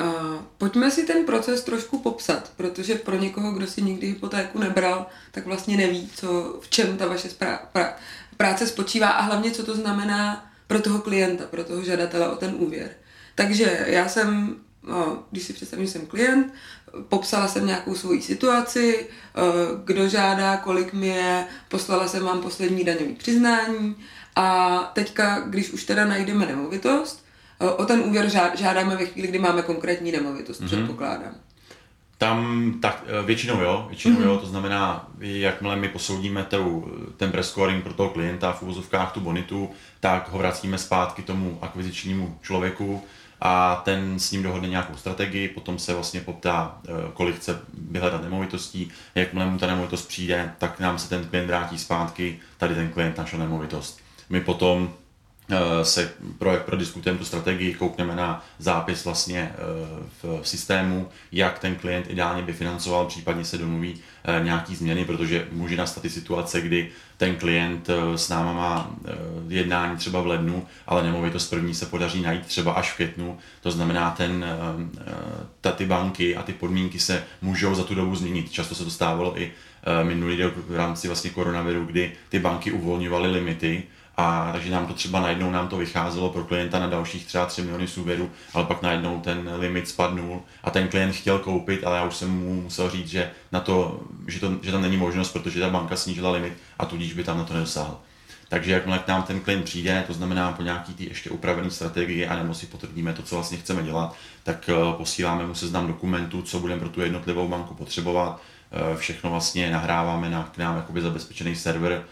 Uh, 0.00 0.36
pojďme 0.58 0.90
si 0.90 1.06
ten 1.06 1.26
proces 1.26 1.64
trošku 1.64 1.98
popsat, 1.98 2.52
protože 2.56 2.94
pro 2.94 3.16
někoho, 3.16 3.52
kdo 3.52 3.66
si 3.66 3.82
nikdy 3.82 4.06
hypotéku 4.06 4.58
nebral, 4.58 5.06
tak 5.30 5.46
vlastně 5.46 5.76
neví, 5.76 6.08
co, 6.14 6.58
v 6.60 6.68
čem 6.68 6.96
ta 6.96 7.06
vaše 7.06 7.28
sprá- 7.28 7.58
pra- 7.74 7.92
práce 8.36 8.66
spočívá 8.66 9.08
a 9.08 9.22
hlavně, 9.22 9.50
co 9.50 9.64
to 9.64 9.74
znamená 9.74 10.50
pro 10.66 10.80
toho 10.80 10.98
klienta, 10.98 11.44
pro 11.44 11.64
toho 11.64 11.84
žadatele 11.84 12.28
o 12.28 12.36
ten 12.36 12.54
úvěr. 12.58 12.90
Takže 13.34 13.84
já 13.86 14.08
jsem, 14.08 14.56
když 15.30 15.44
si 15.44 15.52
představím, 15.52 15.86
že 15.86 15.92
jsem 15.92 16.06
klient, 16.06 16.52
popsala 17.08 17.48
jsem 17.48 17.66
nějakou 17.66 17.94
svoji 17.94 18.22
situaci, 18.22 19.06
eh, 19.08 19.40
kdo 19.84 20.08
žádá, 20.08 20.56
kolik 20.56 20.92
mi 20.92 21.06
je, 21.06 21.46
poslala 21.68 22.08
jsem 22.08 22.24
vám 22.24 22.40
poslední 22.40 22.84
daňový 22.84 23.14
přiznání 23.14 23.96
a 24.36 24.78
teďka, 24.94 25.40
když 25.40 25.70
už 25.70 25.84
teda 25.84 26.04
najdeme 26.04 26.46
nemovitost, 26.46 27.26
eh, 27.60 27.70
o 27.70 27.84
ten 27.84 28.00
úvěr 28.00 28.30
žádáme 28.54 28.96
ve 28.96 29.06
chvíli, 29.06 29.28
kdy 29.28 29.38
máme 29.38 29.62
konkrétní 29.62 30.12
nemovitost, 30.12 30.60
mm-hmm. 30.60 30.66
předpokládám. 30.66 31.34
Tam 32.18 32.72
tak 32.82 33.04
eh, 33.06 33.22
většinou 33.22 33.60
jo, 33.60 33.86
většinou 33.88 34.16
mm-hmm. 34.16 34.24
jo, 34.24 34.38
to 34.38 34.46
znamená, 34.46 35.08
jakmile 35.18 35.76
my 35.76 35.88
posoudíme 35.88 36.44
tu, 36.44 36.92
ten 37.16 37.30
prescoring 37.30 37.84
pro 37.84 37.92
toho 37.92 38.10
klienta 38.10 38.52
v 38.52 38.62
uvozovkách 38.62 39.12
tu 39.12 39.20
bonitu, 39.20 39.70
tak 40.00 40.28
ho 40.28 40.38
vracíme 40.38 40.78
zpátky 40.78 41.22
tomu 41.22 41.58
akvizičnímu 41.62 42.38
člověku, 42.42 43.02
a 43.46 43.82
ten 43.84 44.18
s 44.18 44.32
ním 44.32 44.42
dohodne 44.42 44.68
nějakou 44.68 44.96
strategii, 44.96 45.48
potom 45.48 45.78
se 45.78 45.94
vlastně 45.94 46.20
poptá, 46.20 46.78
eh, 46.88 46.90
kolik 47.14 47.36
chce 47.36 47.60
vyhledat 47.90 48.22
nemovitostí, 48.22 48.90
jakmile 49.14 49.46
mu 49.46 49.58
ta 49.58 49.66
nemovitost 49.66 50.08
přijde, 50.08 50.52
tak 50.58 50.80
nám 50.80 50.98
se 50.98 51.08
ten 51.08 51.24
klient 51.24 51.46
vrátí 51.46 51.78
zpátky, 51.78 52.40
tady 52.58 52.74
ten 52.74 52.88
klient 52.88 53.18
našel 53.18 53.38
nemovitost. 53.38 54.00
My 54.28 54.40
potom 54.40 54.94
se 55.82 56.12
pro, 56.38 56.56
prodiskutujeme 56.56 57.18
tu 57.18 57.24
strategii, 57.24 57.74
koukneme 57.74 58.16
na 58.16 58.44
zápis 58.58 59.04
vlastně 59.04 59.52
eh, 59.52 59.58
v 60.22 60.48
systému, 60.48 61.08
jak 61.32 61.58
ten 61.58 61.76
klient 61.76 62.10
ideálně 62.10 62.42
by 62.42 62.52
financoval, 62.52 63.06
případně 63.06 63.44
se 63.44 63.58
domluví 63.58 64.00
nějaký 64.42 64.76
změny, 64.76 65.04
protože 65.04 65.48
může 65.52 65.76
nastat 65.76 66.04
i 66.04 66.10
situace, 66.10 66.60
kdy 66.60 66.90
ten 67.16 67.36
klient 67.36 67.88
eh, 67.88 68.18
s 68.18 68.28
náma 68.28 68.52
má 68.52 68.90
eh, 69.04 69.12
jednání 69.48 69.96
třeba 69.96 70.20
v 70.20 70.26
lednu, 70.26 70.66
ale 70.86 71.02
nemovitost 71.02 71.50
první 71.50 71.74
se 71.74 71.86
podaří 71.86 72.22
najít 72.22 72.46
třeba 72.46 72.72
až 72.72 72.92
v 72.92 72.96
květnu. 72.96 73.38
To 73.62 73.70
znamená, 73.70 74.10
ten, 74.10 74.44
eh, 74.44 75.06
ta, 75.60 75.72
ty 75.72 75.86
banky 75.86 76.36
a 76.36 76.42
ty 76.42 76.52
podmínky 76.52 76.98
se 76.98 77.24
můžou 77.42 77.74
za 77.74 77.84
tu 77.84 77.94
dobu 77.94 78.16
změnit. 78.16 78.52
Často 78.52 78.74
se 78.74 78.84
to 78.84 78.90
stávalo 78.90 79.40
i 79.40 79.52
minulý 80.02 80.42
rok 80.42 80.54
v 80.56 80.76
rámci 80.76 81.08
vlastně 81.08 81.30
koronaviru, 81.30 81.84
kdy 81.84 82.12
ty 82.28 82.38
banky 82.38 82.72
uvolňovaly 82.72 83.30
limity 83.30 83.82
a 84.16 84.52
takže 84.52 84.70
nám 84.70 84.86
to 84.86 84.94
třeba 84.94 85.20
najednou 85.20 85.50
nám 85.50 85.68
to 85.68 85.76
vycházelo 85.76 86.30
pro 86.30 86.44
klienta 86.44 86.78
na 86.78 86.86
dalších 86.86 87.26
třeba 87.26 87.46
3 87.46 87.62
miliony 87.62 87.86
úvěrů, 87.96 88.30
ale 88.54 88.64
pak 88.64 88.82
najednou 88.82 89.20
ten 89.20 89.50
limit 89.56 89.88
spadnul 89.88 90.42
a 90.64 90.70
ten 90.70 90.88
klient 90.88 91.12
chtěl 91.12 91.38
koupit, 91.38 91.84
ale 91.84 91.96
já 91.96 92.04
už 92.04 92.16
jsem 92.16 92.30
mu 92.30 92.62
musel 92.62 92.90
říct, 92.90 93.08
že, 93.08 93.30
na 93.52 93.60
to, 93.60 94.00
že, 94.26 94.40
to, 94.40 94.52
že 94.62 94.72
tam 94.72 94.82
není 94.82 94.96
možnost, 94.96 95.32
protože 95.32 95.60
ta 95.60 95.70
banka 95.70 95.96
snížila 95.96 96.30
limit 96.30 96.52
a 96.78 96.84
tudíž 96.84 97.12
by 97.12 97.24
tam 97.24 97.38
na 97.38 97.44
to 97.44 97.54
nedosáhl. 97.54 97.98
Takže 98.48 98.72
jakmile 98.72 98.98
k 98.98 99.08
nám 99.08 99.22
ten 99.22 99.40
klient 99.40 99.64
přijde, 99.64 100.04
to 100.06 100.12
znamená 100.12 100.52
po 100.52 100.62
nějaký 100.62 100.94
ty 100.94 101.04
ještě 101.04 101.30
upravené 101.30 101.70
strategii, 101.70 102.26
anebo 102.26 102.54
si 102.54 102.66
potvrdíme 102.66 103.12
to, 103.12 103.22
co 103.22 103.34
vlastně 103.34 103.58
chceme 103.58 103.82
dělat, 103.82 104.16
tak 104.42 104.70
posíláme 104.96 105.46
mu 105.46 105.54
seznam 105.54 105.86
dokumentů, 105.86 106.42
co 106.42 106.60
budeme 106.60 106.80
pro 106.80 106.88
tu 106.88 107.00
jednotlivou 107.00 107.48
banku 107.48 107.74
potřebovat, 107.74 108.40
všechno 108.96 109.30
vlastně 109.30 109.70
nahráváme 109.70 110.30
na 110.30 110.50
k 110.54 110.58
nám 110.58 110.76
jakoby 110.76 111.00
zabezpečený 111.00 111.56
server, 111.56 112.04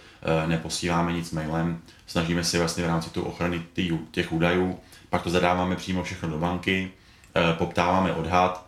neposíláme 0.46 1.12
nic 1.12 1.30
mailem, 1.30 1.80
snažíme 2.06 2.44
se 2.44 2.58
vlastně 2.58 2.84
v 2.84 2.86
rámci 2.86 3.10
tu 3.10 3.22
ochrany 3.22 3.62
těch 4.10 4.32
údajů, 4.32 4.78
pak 5.10 5.22
to 5.22 5.30
zadáváme 5.30 5.76
přímo 5.76 6.02
všechno 6.02 6.28
do 6.28 6.38
banky, 6.38 6.90
poptáváme 7.58 8.12
odhad 8.12 8.66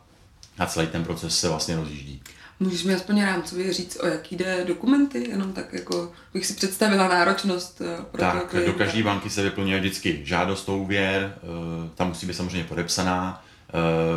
a 0.58 0.66
celý 0.66 0.86
ten 0.86 1.04
proces 1.04 1.40
se 1.40 1.48
vlastně 1.48 1.76
rozjíždí. 1.76 2.22
Můžeš 2.60 2.84
mi 2.84 2.94
aspoň 2.94 3.22
rámcově 3.22 3.72
říct, 3.72 3.96
o 4.02 4.06
jaký 4.06 4.36
jde 4.36 4.64
dokumenty, 4.64 5.28
jenom 5.28 5.52
tak 5.52 5.72
jako 5.72 6.12
bych 6.34 6.46
si 6.46 6.54
představila 6.54 7.08
náročnost 7.08 7.80
eh, 7.80 8.04
pro 8.12 8.20
Tak, 8.20 8.54
do 8.66 8.72
každé 8.72 9.02
banky 9.02 9.30
se 9.30 9.42
vyplňuje 9.42 9.80
vždycky 9.80 10.20
žádost 10.24 10.68
o 10.68 10.76
úvěr, 10.78 11.34
eh, 11.36 11.90
tam 11.94 12.08
musí 12.08 12.26
být 12.26 12.34
samozřejmě 12.34 12.64
podepsaná, 12.64 13.44
eh, 13.44 13.53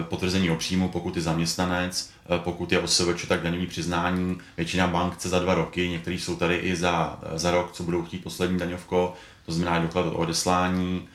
potvrzení 0.10 0.50
o 0.50 0.56
příjmu, 0.56 0.90
pokud 0.90 1.16
je 1.16 1.22
zaměstnanec, 1.22 2.10
pokud 2.38 2.72
je 2.72 2.80
OSVČ, 2.80 3.26
tak 3.28 3.42
daňový 3.42 3.68
přiznání. 3.68 4.38
Většina 4.58 4.88
bank 4.88 5.14
chce 5.14 5.30
za 5.30 5.40
dva 5.40 5.54
roky, 5.54 5.90
některý 5.90 6.20
jsou 6.20 6.36
tady 6.36 6.56
i 6.56 6.76
za, 6.76 7.20
za 7.36 7.52
rok, 7.52 7.72
co 7.72 7.84
budou 7.84 8.04
chtít 8.04 8.24
poslední 8.24 8.60
daňovko, 8.60 9.14
to 9.46 9.52
znamená 9.52 9.80
doklad 9.80 10.06
o 10.06 10.12
odeslání, 10.12 11.08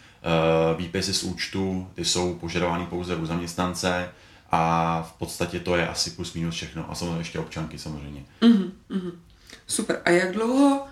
výpisy 0.77 1.15
z 1.15 1.23
účtu, 1.23 1.89
ty 1.95 2.05
jsou 2.05 2.35
požadovány 2.35 2.87
pouze 2.87 3.17
u 3.17 3.27
zaměstnance, 3.27 4.09
a 4.55 5.03
v 5.03 5.13
podstatě 5.13 5.61
to 5.61 5.77
je 5.77 5.89
asi 5.89 6.11
plus 6.11 6.35
minus 6.35 6.55
všechno. 6.55 6.91
A 6.91 6.95
samozřejmě 6.95 7.19
ještě 7.19 7.39
občanky 7.39 7.79
samozřejmě. 7.79 8.25
Mm-hmm. 8.41 9.13
Super. 9.67 10.01
A 10.05 10.11
jak 10.11 10.33
dlouho, 10.33 10.87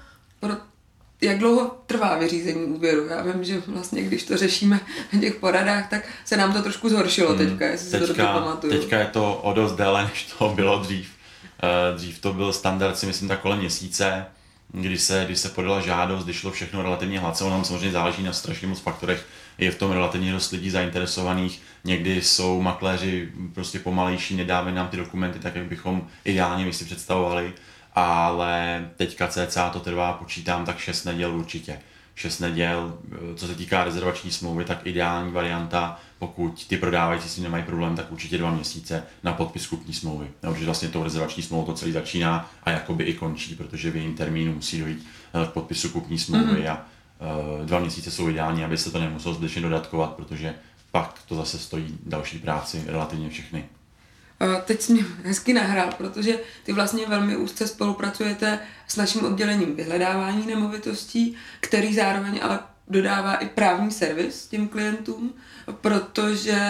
jak 1.20 1.38
dlouho 1.38 1.76
trvá 1.86 2.18
vyřízení 2.18 2.64
úvěru? 2.64 3.06
Já 3.06 3.22
vím, 3.22 3.44
že 3.44 3.62
vlastně, 3.66 4.02
když 4.02 4.24
to 4.24 4.36
řešíme 4.36 4.80
v 5.12 5.20
těch 5.20 5.34
poradách, 5.34 5.90
tak 5.90 6.08
se 6.24 6.36
nám 6.36 6.52
to 6.52 6.62
trošku 6.62 6.88
zhoršilo 6.88 7.32
mm, 7.32 7.38
teďka, 7.38 7.66
jestli 7.66 7.90
teďka, 7.90 8.06
si 8.06 8.12
to 8.12 8.22
dobře 8.22 8.40
pamatuju. 8.40 8.72
Teďka 8.72 8.98
je 8.98 9.06
to 9.06 9.34
o 9.34 9.52
dost 9.52 9.72
déle, 9.72 10.02
než 10.02 10.24
to 10.38 10.48
bylo 10.48 10.78
dřív. 10.78 11.10
Uh, 11.62 11.98
dřív 11.98 12.18
to 12.18 12.32
byl 12.32 12.52
standard, 12.52 12.98
si 12.98 13.06
myslím, 13.06 13.28
tak 13.28 13.40
kolem 13.40 13.58
měsíce 13.58 14.26
když 14.72 15.00
se, 15.00 15.22
když 15.26 15.38
se 15.38 15.48
podala 15.48 15.80
žádost, 15.80 16.24
když 16.24 16.36
šlo 16.36 16.50
všechno 16.50 16.82
relativně 16.82 17.20
hladce, 17.20 17.44
ono 17.44 17.64
samozřejmě 17.64 17.90
záleží 17.90 18.22
na 18.22 18.32
strašně 18.32 18.68
moc 18.68 18.80
faktorech, 18.80 19.26
je 19.58 19.70
v 19.70 19.78
tom 19.78 19.90
relativně 19.90 20.32
dost 20.32 20.50
lidí 20.50 20.70
zainteresovaných, 20.70 21.62
někdy 21.84 22.22
jsou 22.22 22.62
makléři 22.62 23.28
prostě 23.54 23.78
pomalejší, 23.78 24.36
nedáme 24.36 24.72
nám 24.72 24.88
ty 24.88 24.96
dokumenty 24.96 25.38
tak, 25.38 25.56
jak 25.56 25.66
bychom 25.66 26.06
ideálně 26.24 26.64
my 26.64 26.72
si 26.72 26.84
představovali, 26.84 27.52
ale 28.00 28.90
teďka 28.96 29.28
CCA 29.28 29.70
to 29.70 29.80
trvá, 29.80 30.12
počítám, 30.12 30.64
tak 30.64 30.78
6 30.78 31.04
neděl 31.04 31.34
určitě. 31.36 31.80
6 32.14 32.38
neděl, 32.38 32.98
co 33.36 33.46
se 33.46 33.54
týká 33.54 33.84
rezervační 33.84 34.30
smlouvy, 34.30 34.64
tak 34.64 34.86
ideální 34.86 35.32
varianta, 35.32 36.00
pokud 36.18 36.66
ty 36.66 36.76
prodávající 36.76 37.28
si 37.28 37.40
nemají 37.40 37.64
problém, 37.64 37.96
tak 37.96 38.12
určitě 38.12 38.38
dva 38.38 38.50
měsíce 38.50 39.02
na 39.22 39.32
podpis 39.32 39.66
kupní 39.66 39.94
smlouvy. 39.94 40.26
No, 40.42 40.52
protože 40.52 40.64
vlastně 40.64 40.88
tou 40.88 41.02
rezervační 41.02 41.42
smlouvou 41.42 41.66
to 41.66 41.72
celý 41.72 41.92
začíná 41.92 42.50
a 42.64 42.70
jakoby 42.70 43.04
i 43.04 43.14
končí, 43.14 43.54
protože 43.54 43.90
v 43.90 43.96
jejím 43.96 44.14
termínu 44.14 44.54
musí 44.54 44.80
dojít 44.80 45.06
eh, 45.34 45.46
k 45.46 45.50
podpisu 45.50 45.88
kupní 45.88 46.18
smlouvy 46.18 46.62
mm-hmm. 46.62 46.70
a 46.70 46.86
uh, 47.58 47.66
dva 47.66 47.78
měsíce 47.78 48.10
jsou 48.10 48.28
ideální, 48.28 48.64
aby 48.64 48.78
se 48.78 48.90
to 48.90 49.00
nemuselo 49.00 49.34
zbytečně 49.34 49.62
dodatkovat, 49.62 50.10
protože 50.10 50.54
pak 50.90 51.20
to 51.28 51.34
zase 51.34 51.58
stojí 51.58 51.98
další 52.06 52.38
práci 52.38 52.82
relativně 52.86 53.30
všechny. 53.30 53.64
Teď 54.64 54.80
jsi 54.80 54.92
mě 54.92 55.04
hezky 55.24 55.52
nahrál, 55.52 55.90
protože 55.98 56.38
ty 56.62 56.72
vlastně 56.72 57.06
velmi 57.06 57.36
úzce 57.36 57.66
spolupracujete 57.66 58.58
s 58.88 58.96
naším 58.96 59.24
oddělením 59.24 59.76
vyhledávání 59.76 60.46
nemovitostí, 60.46 61.36
který 61.60 61.94
zároveň 61.94 62.40
ale 62.42 62.58
dodává 62.88 63.34
i 63.34 63.48
právní 63.48 63.90
servis 63.90 64.46
těm 64.46 64.68
klientům, 64.68 65.34
protože 65.80 66.60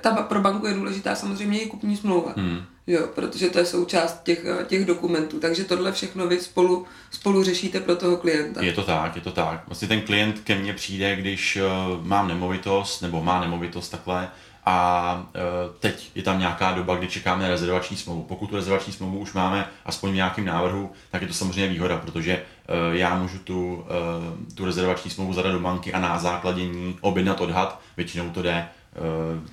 ta 0.00 0.14
pro 0.14 0.40
banku 0.40 0.66
je 0.66 0.74
důležitá 0.74 1.14
samozřejmě 1.14 1.60
i 1.60 1.66
kupní 1.66 1.96
smlouva. 1.96 2.32
Hmm. 2.36 2.62
Jo, 2.86 3.08
protože 3.14 3.50
to 3.50 3.58
je 3.58 3.66
součást 3.66 4.22
těch, 4.22 4.44
těch 4.66 4.84
dokumentů, 4.84 5.40
takže 5.40 5.64
tohle 5.64 5.92
všechno 5.92 6.26
vy 6.26 6.40
spolu, 6.40 6.86
spolu 7.10 7.42
řešíte 7.42 7.80
pro 7.80 7.96
toho 7.96 8.16
klienta. 8.16 8.62
Je 8.62 8.72
to 8.72 8.82
tak, 8.82 9.16
je 9.16 9.22
to 9.22 9.32
tak. 9.32 9.62
Vlastně 9.66 9.88
ten 9.88 10.00
klient 10.00 10.40
ke 10.40 10.54
mně 10.54 10.74
přijde, 10.74 11.16
když 11.16 11.56
uh, 11.56 12.06
mám 12.06 12.28
nemovitost, 12.28 13.02
nebo 13.02 13.22
má 13.22 13.40
nemovitost 13.40 13.88
takhle, 13.88 14.28
a 14.68 15.26
e, 15.34 15.40
teď 15.80 16.10
je 16.14 16.22
tam 16.22 16.38
nějaká 16.38 16.72
doba, 16.72 16.96
kdy 16.96 17.08
čekáme 17.08 17.48
rezervační 17.48 17.96
smlouvu. 17.96 18.22
Pokud 18.22 18.46
tu 18.46 18.56
rezervační 18.56 18.92
smlouvu 18.92 19.18
už 19.18 19.32
máme 19.32 19.68
aspoň 19.84 20.10
v 20.10 20.14
nějakém 20.14 20.44
návrhu, 20.44 20.92
tak 21.10 21.22
je 21.22 21.28
to 21.28 21.34
samozřejmě 21.34 21.68
výhoda, 21.68 21.98
protože 21.98 22.32
e, 22.32 22.42
já 22.96 23.18
můžu 23.18 23.38
tu, 23.38 23.86
e, 24.50 24.54
tu 24.54 24.64
rezervační 24.64 25.10
smlouvu 25.10 25.32
zadat 25.32 25.52
do 25.52 25.60
banky 25.60 25.92
a 25.92 26.00
na 26.00 26.18
základě 26.18 26.64
ní 26.64 26.98
objednat 27.00 27.40
odhad. 27.40 27.80
Většinou 27.96 28.30
to 28.30 28.42
jde, 28.42 28.68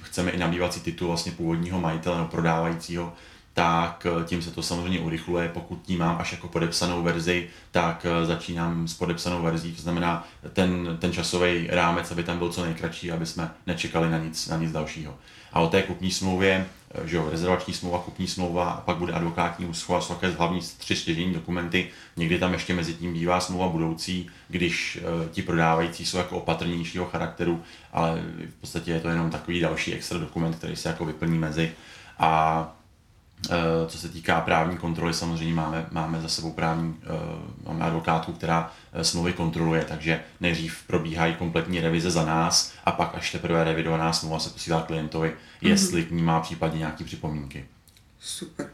chceme 0.01 0.31
i 0.31 0.37
nabývací 0.37 0.79
titul 0.79 1.07
vlastně 1.07 1.31
původního 1.31 1.79
majitele 1.79 2.17
nebo 2.17 2.27
prodávajícího, 2.27 3.13
tak 3.55 4.07
eh, 4.21 4.23
tím 4.23 4.41
se 4.41 4.51
to 4.51 4.63
samozřejmě 4.63 4.99
urychluje. 4.99 5.49
Pokud 5.49 5.81
tím 5.81 5.99
mám 5.99 6.17
až 6.19 6.31
jako 6.31 6.47
podepsanou 6.47 7.03
verzi, 7.03 7.47
tak 7.71 8.05
eh, 8.05 8.25
začínám 8.25 8.87
s 8.87 8.93
podepsanou 8.93 9.41
verzí, 9.41 9.73
to 9.73 9.81
znamená 9.81 10.27
ten, 10.53 10.97
ten 10.99 11.13
časový 11.13 11.67
rámec, 11.67 12.11
aby 12.11 12.23
tam 12.23 12.37
byl 12.37 12.49
co 12.49 12.65
nejkratší, 12.65 13.11
aby 13.11 13.25
jsme 13.25 13.51
nečekali 13.67 14.09
na 14.09 14.17
nic, 14.17 14.47
na 14.47 14.57
nic 14.57 14.71
dalšího. 14.71 15.15
A 15.53 15.59
o 15.59 15.67
té 15.67 15.81
kupní 15.81 16.11
smlouvě, 16.11 16.65
eh, 16.95 17.07
že 17.07 17.15
jo, 17.15 17.29
rezervační 17.31 17.73
smlouva, 17.73 17.99
kupní 17.99 18.27
smlouva, 18.27 18.69
a 18.69 18.81
pak 18.81 18.97
bude 18.97 19.13
advokátní 19.13 19.65
úschova, 19.65 20.01
jsou 20.01 20.17
hlavní 20.37 20.59
tři 20.77 20.95
stěžení 20.95 21.33
dokumenty. 21.33 21.89
Někdy 22.17 22.39
tam 22.39 22.53
ještě 22.53 22.73
mezi 22.73 22.93
tím 22.93 23.13
bývá 23.13 23.39
smlouva 23.39 23.67
budoucí, 23.67 24.29
když 24.47 24.95
e, 24.95 25.29
ti 25.29 25.41
prodávající 25.41 26.05
jsou 26.05 26.17
jako 26.17 26.37
opatrnějšího 26.37 27.05
charakteru, 27.05 27.63
ale 27.93 28.21
v 28.49 28.59
podstatě 28.61 28.91
je 28.91 28.99
to 28.99 29.09
jenom 29.09 29.29
takový 29.29 29.59
další 29.59 29.93
extra 29.93 30.17
dokument, 30.17 30.55
který 30.55 30.75
se 30.75 30.89
jako 30.89 31.05
vyplní 31.05 31.37
mezi. 31.37 31.71
A 32.19 32.75
co 33.87 33.97
se 33.97 34.09
týká 34.09 34.41
právní 34.41 34.77
kontroly, 34.77 35.13
samozřejmě 35.13 35.53
máme, 35.53 35.85
máme 35.91 36.21
za 36.21 36.27
sebou 36.27 36.51
právní, 36.51 36.95
eh, 37.03 37.67
máme 37.67 37.85
advokátku, 37.85 38.33
která 38.33 38.71
eh, 38.93 39.03
smlouvy 39.03 39.33
kontroluje, 39.33 39.85
takže 39.85 40.23
nejdřív 40.39 40.83
probíhají 40.87 41.35
kompletní 41.35 41.79
revize 41.79 42.11
za 42.11 42.25
nás 42.25 42.73
a 42.85 42.91
pak 42.91 43.15
až 43.15 43.31
teprve 43.31 43.63
revidovaná 43.63 44.13
smlouva 44.13 44.39
se 44.39 44.49
posílá 44.49 44.81
klientovi, 44.81 45.29
mm-hmm. 45.29 45.67
jestli 45.67 46.03
k 46.03 46.11
ní 46.11 46.23
má 46.23 46.39
případně 46.39 46.79
nějaké 46.79 47.03
připomínky. 47.03 47.65
Super. 48.19 48.69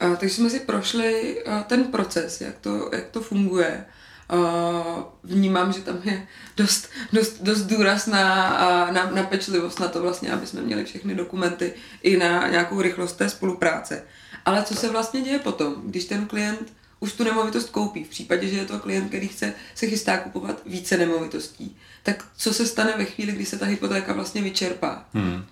A, 0.00 0.16
takže 0.16 0.34
jsme 0.34 0.50
si 0.50 0.60
prošli 0.60 1.44
ten 1.66 1.84
proces, 1.84 2.40
jak 2.40 2.58
to, 2.58 2.90
jak 2.92 3.10
to 3.10 3.20
funguje. 3.20 3.84
Uh, 4.32 5.02
vnímám, 5.24 5.72
že 5.72 5.80
tam 5.80 6.00
je 6.04 6.26
dost, 6.56 6.90
dost, 7.12 7.42
dost 7.42 7.62
důraz 7.62 8.06
na, 8.06 8.50
na, 8.92 9.10
na 9.10 9.22
pečlivost, 9.22 9.80
na 9.80 9.88
to 9.88 10.02
vlastně, 10.02 10.32
aby 10.32 10.46
jsme 10.46 10.62
měli 10.62 10.84
všechny 10.84 11.14
dokumenty 11.14 11.74
i 12.02 12.16
na 12.16 12.48
nějakou 12.48 12.82
rychlost 12.82 13.12
té 13.12 13.28
spolupráce. 13.28 14.02
Ale 14.44 14.62
co 14.62 14.74
se 14.74 14.88
vlastně 14.88 15.20
děje 15.20 15.38
potom, 15.38 15.74
když 15.84 16.04
ten 16.04 16.26
klient 16.26 16.72
už 17.00 17.12
tu 17.12 17.24
nemovitost 17.24 17.70
koupí, 17.70 18.04
v 18.04 18.08
případě, 18.08 18.48
že 18.48 18.56
je 18.56 18.64
to 18.64 18.78
klient, 18.78 19.08
který 19.08 19.28
chce, 19.28 19.54
se 19.74 19.86
chystá 19.86 20.16
kupovat 20.18 20.62
více 20.66 20.96
nemovitostí, 20.96 21.76
tak 22.02 22.24
co 22.36 22.54
se 22.54 22.66
stane 22.66 22.94
ve 22.96 23.04
chvíli, 23.04 23.32
kdy 23.32 23.46
se 23.46 23.58
ta 23.58 23.66
hypotéka 23.66 24.12
vlastně 24.12 24.42
vyčerpá? 24.42 25.04
Hmm. 25.14 25.44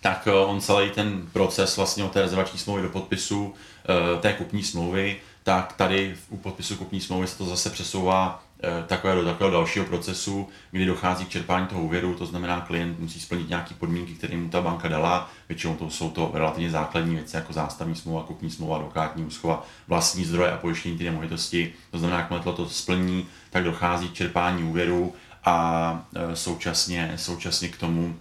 Tak 0.00 0.26
eh, 0.26 0.32
on 0.32 0.60
celý 0.60 0.90
ten 0.90 1.28
proces 1.32 1.76
vlastně 1.76 2.04
od 2.04 2.12
té 2.12 2.22
rezervační 2.22 2.58
smlouvy 2.58 2.82
do 2.82 2.88
podpisu 2.88 3.54
eh, 3.84 4.20
té 4.20 4.32
kupní 4.32 4.62
smlouvy 4.62 5.20
tak 5.42 5.72
tady 5.72 6.16
u 6.28 6.36
podpisu 6.36 6.76
kupní 6.76 7.00
smlouvy 7.00 7.26
se 7.26 7.38
to 7.38 7.44
zase 7.44 7.70
přesouvá 7.70 8.42
eh, 8.62 8.84
takové 8.86 9.14
do 9.14 9.24
takového 9.24 9.52
dalšího 9.52 9.84
procesu, 9.84 10.48
kdy 10.70 10.86
dochází 10.86 11.24
k 11.24 11.28
čerpání 11.28 11.66
toho 11.66 11.82
úvěru, 11.82 12.14
to 12.14 12.26
znamená, 12.26 12.60
klient 12.60 12.98
musí 12.98 13.20
splnit 13.20 13.48
nějaké 13.48 13.74
podmínky, 13.74 14.14
které 14.14 14.36
mu 14.36 14.48
ta 14.48 14.60
banka 14.60 14.88
dala. 14.88 15.30
Většinou 15.48 15.76
to 15.76 15.90
jsou 15.90 16.10
to 16.10 16.30
relativně 16.34 16.70
základní 16.70 17.14
věci, 17.14 17.36
jako 17.36 17.52
zástavní 17.52 17.94
smlouva, 17.94 18.22
kupní 18.22 18.50
smlouva, 18.50 18.76
advokátní 18.76 19.24
úschova, 19.24 19.66
vlastní 19.88 20.24
zdroje 20.24 20.52
a 20.52 20.56
pojištění 20.56 20.98
ty 20.98 21.04
nemovitosti. 21.04 21.72
To 21.90 21.98
znamená, 21.98 22.20
jakmile 22.20 22.42
to 22.42 22.68
splní, 22.68 23.26
tak 23.50 23.64
dochází 23.64 24.08
k 24.08 24.14
čerpání 24.14 24.62
úvěru 24.62 25.14
a 25.44 26.06
eh, 26.16 26.36
současně, 26.36 27.12
současně 27.16 27.68
k 27.68 27.76
tomu 27.76 28.16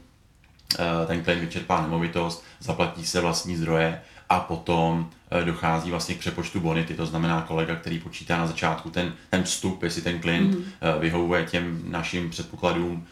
eh, 0.80 1.06
ten 1.08 1.24
klient 1.24 1.42
vyčerpá 1.42 1.82
nemovitost, 1.82 2.44
zaplatí 2.60 3.06
se 3.06 3.22
vlastní 3.22 3.56
zdroje 3.56 4.02
a 4.30 4.40
potom 4.40 5.10
eh, 5.32 5.46
dochází 5.46 5.90
vlastně 5.92 6.16
k 6.16 6.20
přepočtu 6.20 6.60
bonity, 6.60 6.94
to 6.94 7.06
znamená 7.06 7.42
kolega, 7.42 7.76
který 7.76 8.00
počítá 8.00 8.38
na 8.38 8.48
začátku 8.48 8.90
ten, 8.90 9.14
ten 9.30 9.44
vstup, 9.44 9.84
jestli 9.84 10.02
ten 10.02 10.20
klient 10.20 10.56
mm. 10.56 10.64
vyhovuje 11.00 11.46
těm 11.46 11.82
našim 11.92 12.30
předpokladům 12.30 13.08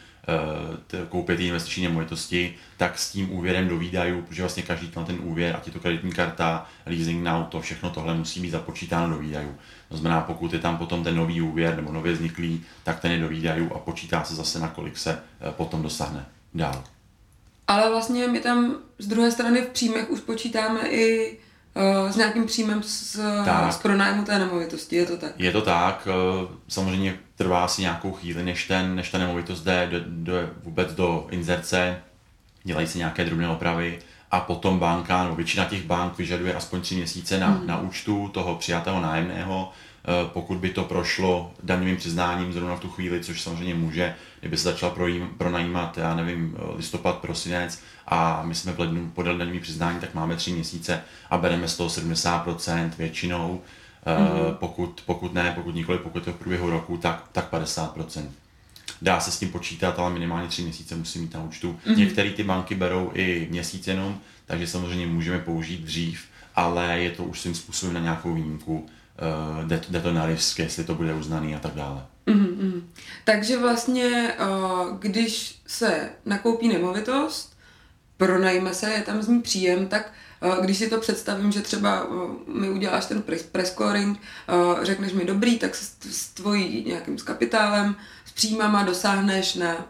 eh, 0.93 1.05
koupit 1.09 1.39
investiční 1.39 1.83
nemovitosti, 1.83 2.55
tak 2.77 2.99
s 2.99 3.11
tím 3.11 3.31
úvěrem 3.31 3.67
do 3.67 3.77
výdajů, 3.77 4.21
protože 4.21 4.41
vlastně 4.41 4.63
každý 4.63 4.91
na 4.95 5.03
ten 5.03 5.17
úvěr, 5.21 5.55
ať 5.55 5.67
je 5.67 5.73
to 5.73 5.79
kreditní 5.79 6.11
karta, 6.11 6.65
leasing 6.85 7.23
na 7.23 7.37
auto, 7.37 7.61
všechno 7.61 7.89
tohle 7.89 8.13
musí 8.13 8.39
být 8.39 8.49
započítáno 8.49 9.15
do 9.15 9.21
výdajů. 9.21 9.55
To 9.89 9.97
znamená, 9.97 10.21
pokud 10.21 10.53
je 10.53 10.59
tam 10.59 10.77
potom 10.77 11.03
ten 11.03 11.15
nový 11.15 11.41
úvěr 11.41 11.75
nebo 11.75 11.91
nově 11.91 12.13
vzniklý, 12.13 12.63
tak 12.83 12.99
ten 12.99 13.11
je 13.11 13.19
do 13.19 13.27
výdajů 13.27 13.71
a 13.75 13.79
počítá 13.79 14.23
se 14.23 14.35
zase, 14.35 14.59
na 14.59 14.67
kolik 14.67 14.97
se 14.97 15.19
potom 15.51 15.83
dosáhne 15.83 16.25
dál. 16.53 16.83
Ale 17.67 17.89
vlastně 17.89 18.27
my 18.27 18.39
tam 18.39 18.75
z 18.99 19.07
druhé 19.07 19.31
strany 19.31 19.61
v 19.61 19.69
příjmech 19.69 20.09
už 20.09 20.19
počítáme 20.19 20.79
i 20.89 21.37
uh, 21.75 22.11
s 22.11 22.15
nějakým 22.15 22.45
příjmem 22.45 22.83
z, 22.83 23.19
z 23.69 23.77
pronájmu 23.81 24.23
té 24.23 24.39
nemovitosti, 24.39 24.95
je 24.95 25.05
to 25.05 25.17
tak? 25.17 25.31
Je 25.37 25.51
to 25.51 25.61
tak, 25.61 26.07
uh, 26.07 26.49
samozřejmě 26.67 27.19
trvá 27.35 27.65
asi 27.65 27.81
nějakou 27.81 28.11
chvíli, 28.11 28.43
než, 28.43 28.67
ten, 28.67 28.95
než 28.95 29.09
ta 29.11 29.17
nemovitost 29.17 29.61
jde 29.61 29.87
do, 29.91 29.99
do, 30.05 30.49
vůbec 30.63 30.93
do 30.93 31.27
inzerce, 31.31 32.01
dělají 32.63 32.87
se 32.87 32.97
nějaké 32.97 33.25
drobné 33.25 33.49
opravy 33.49 33.99
a 34.31 34.39
potom 34.39 34.79
banka, 34.79 35.23
nebo 35.23 35.35
většina 35.35 35.65
těch 35.65 35.83
bank 35.83 36.17
vyžaduje 36.17 36.53
aspoň 36.53 36.81
tři 36.81 36.95
měsíce 36.95 37.39
na, 37.39 37.49
mm. 37.49 37.67
na 37.67 37.79
účtu 37.79 38.29
toho 38.33 38.55
přijatého 38.55 39.01
nájemného, 39.01 39.71
eh, 39.71 39.96
pokud 40.33 40.57
by 40.57 40.69
to 40.69 40.83
prošlo 40.83 41.53
daňovým 41.63 41.97
přiznáním 41.97 42.53
zrovna 42.53 42.75
v 42.75 42.79
tu 42.79 42.89
chvíli, 42.89 43.19
což 43.19 43.41
samozřejmě 43.41 43.75
může, 43.75 44.15
kdyby 44.39 44.57
se 44.57 44.63
začal 44.63 44.89
projím, 44.89 45.29
pronajímat, 45.37 45.97
já 45.97 46.15
nevím, 46.15 46.57
listopad, 46.75 47.17
prosinec 47.17 47.81
a 48.07 48.41
my 48.45 48.55
jsme 48.55 48.71
v 48.71 48.79
lednu 48.79 49.11
podali 49.15 49.39
daňový 49.39 49.59
přiznání, 49.59 49.99
tak 49.99 50.13
máme 50.13 50.35
tři 50.35 50.51
měsíce 50.51 51.01
a 51.29 51.37
bereme 51.37 51.67
z 51.67 51.77
toho 51.77 51.89
70% 51.89 52.89
většinou, 52.97 53.61
mm-hmm. 54.05 54.53
pokud, 54.53 55.03
pokud 55.05 55.33
ne, 55.33 55.51
pokud 55.55 55.75
nikoli, 55.75 55.97
pokud 55.97 56.23
to 56.23 56.31
v 56.31 56.35
průběhu 56.35 56.69
roku, 56.69 56.97
tak, 56.97 57.23
tak 57.31 57.53
50% 57.53 58.25
dá 59.01 59.19
se 59.19 59.31
s 59.31 59.39
tím 59.39 59.49
počítat, 59.49 59.99
ale 59.99 60.13
minimálně 60.13 60.47
tři 60.47 60.61
měsíce 60.61 60.95
musí 60.95 61.19
mít 61.19 61.33
na 61.33 61.43
účtu. 61.43 61.79
Mm-hmm. 61.85 61.97
Některé 61.97 62.29
ty 62.29 62.43
banky 62.43 62.75
berou 62.75 63.11
i 63.13 63.47
měsíc 63.51 63.87
jenom, 63.87 64.19
takže 64.45 64.67
samozřejmě 64.67 65.07
můžeme 65.07 65.39
použít 65.39 65.81
dřív, 65.81 66.25
ale 66.55 66.99
je 66.99 67.11
to 67.11 67.23
už 67.23 67.41
svým 67.41 67.55
způsobem 67.55 67.93
na 67.93 67.99
nějakou 67.99 68.33
výjimku, 68.33 68.89
uh, 69.17 70.13
na 70.13 70.25
risk, 70.25 70.59
jestli 70.59 70.83
to 70.83 70.95
bude 70.95 71.13
uznaný 71.13 71.55
a 71.55 71.59
tak 71.59 71.73
dále. 71.73 72.05
Mm-hmm. 72.27 72.81
Takže 73.23 73.57
vlastně, 73.57 74.33
uh, 74.39 74.97
když 74.99 75.61
se 75.67 76.09
nakoupí 76.25 76.67
nemovitost, 76.67 77.57
pronajme 78.17 78.73
se, 78.73 78.89
je 78.89 79.01
tam 79.01 79.21
z 79.21 79.27
ní 79.27 79.41
příjem, 79.41 79.87
tak 79.87 80.13
uh, 80.41 80.65
když 80.65 80.77
si 80.77 80.89
to 80.89 80.99
představím, 80.99 81.51
že 81.51 81.61
třeba 81.61 82.07
mi 82.47 82.69
uděláš 82.69 83.05
ten 83.05 83.23
prescoring, 83.51 84.19
řekneš 84.81 85.13
mi 85.13 85.25
dobrý, 85.25 85.59
tak 85.59 85.75
s, 85.75 85.95
s 86.11 86.27
tvojí 86.29 86.83
nějakým 86.87 87.17
s 87.17 87.23
kapitálem 87.23 87.95
příjmama 88.33 88.83
dosáhneš 88.83 89.55
na 89.55 89.87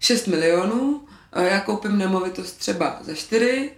6 0.00 0.26
milionů, 0.26 1.04
já 1.36 1.60
koupím 1.60 1.98
nemovitost 1.98 2.52
třeba 2.52 2.98
za 3.00 3.14
4, 3.14 3.72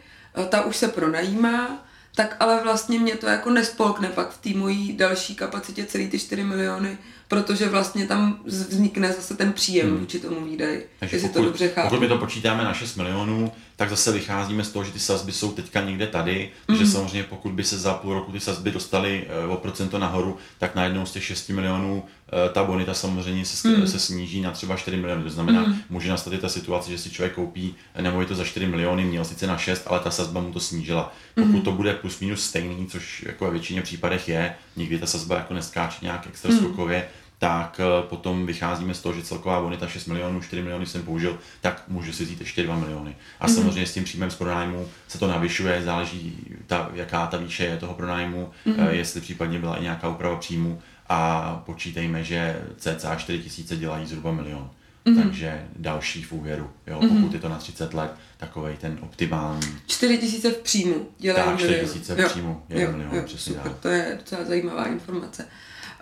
ta 0.48 0.64
už 0.64 0.76
se 0.76 0.88
pronajímá, 0.88 1.86
tak 2.16 2.36
ale 2.40 2.62
vlastně 2.62 2.98
mě 2.98 3.16
to 3.16 3.26
jako 3.26 3.50
nespolkne 3.50 4.08
pak 4.08 4.30
v 4.30 4.38
té 4.38 4.58
mojí 4.58 4.96
další 4.96 5.34
kapacitě 5.34 5.84
celý 5.84 6.08
ty 6.08 6.18
4 6.18 6.44
miliony, 6.44 6.98
protože 7.28 7.68
vlastně 7.68 8.06
tam 8.06 8.38
vznikne 8.44 9.12
zase 9.12 9.36
ten 9.36 9.52
příjem 9.52 9.90
hmm. 9.90 9.98
vůči 9.98 10.18
tomu 10.18 10.44
výdaji. 10.44 10.88
Takže 11.00 11.18
pokud, 11.18 11.32
to 11.32 11.44
dobře 11.44 11.68
chápu. 11.68 11.88
pokud 11.88 12.00
my 12.00 12.08
to 12.08 12.18
počítáme 12.18 12.64
na 12.64 12.74
6 12.74 12.96
milionů, 12.96 13.52
tak 13.76 13.90
zase 13.90 14.12
vycházíme 14.12 14.64
z 14.64 14.70
toho, 14.70 14.84
že 14.84 14.92
ty 14.92 14.98
sazby 14.98 15.32
jsou 15.32 15.52
teďka 15.52 15.80
někde 15.80 16.06
tady, 16.06 16.50
mm. 16.68 16.76
že 16.76 16.86
samozřejmě 16.86 17.22
pokud 17.22 17.52
by 17.52 17.64
se 17.64 17.78
za 17.78 17.94
půl 17.94 18.14
roku 18.14 18.32
ty 18.32 18.40
sazby 18.40 18.70
dostaly 18.70 19.26
eh, 19.28 19.46
o 19.46 19.56
procento 19.56 19.98
nahoru, 19.98 20.36
tak 20.58 20.74
najednou 20.74 21.06
z 21.06 21.12
těch 21.12 21.24
6 21.24 21.48
milionů 21.48 22.04
ta 22.52 22.64
bonita 22.64 22.94
samozřejmě 22.94 23.44
se, 23.44 23.68
mm. 23.68 23.86
se 23.86 23.98
sníží 23.98 24.40
na 24.40 24.50
třeba 24.50 24.76
4 24.76 24.96
miliony. 24.96 25.22
To 25.22 25.30
znamená, 25.30 25.62
mm. 25.62 25.76
může 25.90 26.10
nastat 26.10 26.32
i 26.32 26.38
ta 26.38 26.48
situace, 26.48 26.90
že 26.90 26.98
si 26.98 27.10
člověk 27.10 27.34
koupí 27.34 27.74
nemovito 28.00 28.34
za 28.34 28.44
4 28.44 28.66
miliony, 28.66 29.04
měl 29.04 29.24
sice 29.24 29.46
na 29.46 29.58
6, 29.58 29.82
ale 29.86 30.00
ta 30.00 30.10
sazba 30.10 30.40
mu 30.40 30.52
to 30.52 30.60
snížila. 30.60 31.12
Pokud 31.34 31.46
mm. 31.46 31.62
to 31.62 31.72
bude 31.72 31.94
plus 31.94 32.20
minus 32.20 32.44
stejný, 32.44 32.86
což 32.86 33.24
jako 33.26 33.44
ve 33.44 33.50
většině 33.50 33.82
případech 33.82 34.28
je, 34.28 34.54
nikdy 34.76 34.98
ta 34.98 35.06
sazba 35.06 35.36
jako 35.36 35.54
neskáče 35.54 35.98
nějak 36.02 36.26
extra 36.26 36.50
mm. 36.50 36.58
skokově, 36.58 37.08
tak 37.38 37.80
eh, 37.80 38.08
potom 38.08 38.46
vycházíme 38.46 38.94
z 38.94 39.00
toho, 39.00 39.14
že 39.14 39.22
celková 39.22 39.60
bonita 39.60 39.86
6 39.86 40.06
milionů, 40.06 40.40
4 40.40 40.62
miliony 40.62 40.86
jsem 40.86 41.02
použil, 41.02 41.38
tak 41.60 41.82
můžu 41.88 42.12
si 42.12 42.24
vzít 42.24 42.40
ještě 42.40 42.62
2 42.62 42.76
miliony. 42.76 43.16
A 43.40 43.46
mm-hmm. 43.46 43.54
samozřejmě 43.54 43.86
s 43.86 43.94
tím 43.94 44.04
příjmem 44.04 44.30
z 44.30 44.34
pronájmu 44.34 44.88
se 45.08 45.18
to 45.18 45.28
navyšuje, 45.28 45.82
záleží, 45.82 46.38
ta, 46.66 46.90
jaká 46.94 47.26
ta 47.26 47.36
výše 47.36 47.64
je 47.64 47.76
toho 47.76 47.94
pronájmu, 47.94 48.50
mm-hmm. 48.66 48.90
jestli 48.90 49.20
případně 49.20 49.58
byla 49.58 49.76
i 49.76 49.82
nějaká 49.82 50.08
úprava 50.08 50.36
příjmu 50.36 50.82
a 51.08 51.62
počítejme, 51.66 52.24
že 52.24 52.62
cca 52.76 53.14
4 53.14 53.42
tisíce 53.42 53.76
dělají 53.76 54.06
zhruba 54.06 54.32
milion. 54.32 54.70
Mm-hmm. 55.06 55.22
Takže 55.22 55.66
další 55.76 56.22
v 56.22 56.32
úvěru, 56.32 56.70
jo, 56.86 57.00
mm-hmm. 57.00 57.20
pokud 57.20 57.34
je 57.34 57.40
to 57.40 57.48
na 57.48 57.58
30 57.58 57.94
let, 57.94 58.10
takový 58.36 58.76
ten 58.76 58.98
optimální. 59.00 59.78
4 59.86 60.18
tisíce 60.18 60.50
v 60.50 60.56
příjmu 60.56 61.08
dělají 61.18 61.50
tak, 61.50 61.58
4 61.58 61.80
tisíce 61.80 62.14
v 62.14 62.26
příjmu, 62.26 62.62
1 62.68 62.96
milion, 62.96 63.14
jo, 63.14 63.22
přesně 63.22 63.54
super, 63.54 63.72
to 63.72 63.88
je 63.88 64.14
docela 64.18 64.44
zajímavá 64.44 64.84
informace. 64.84 65.46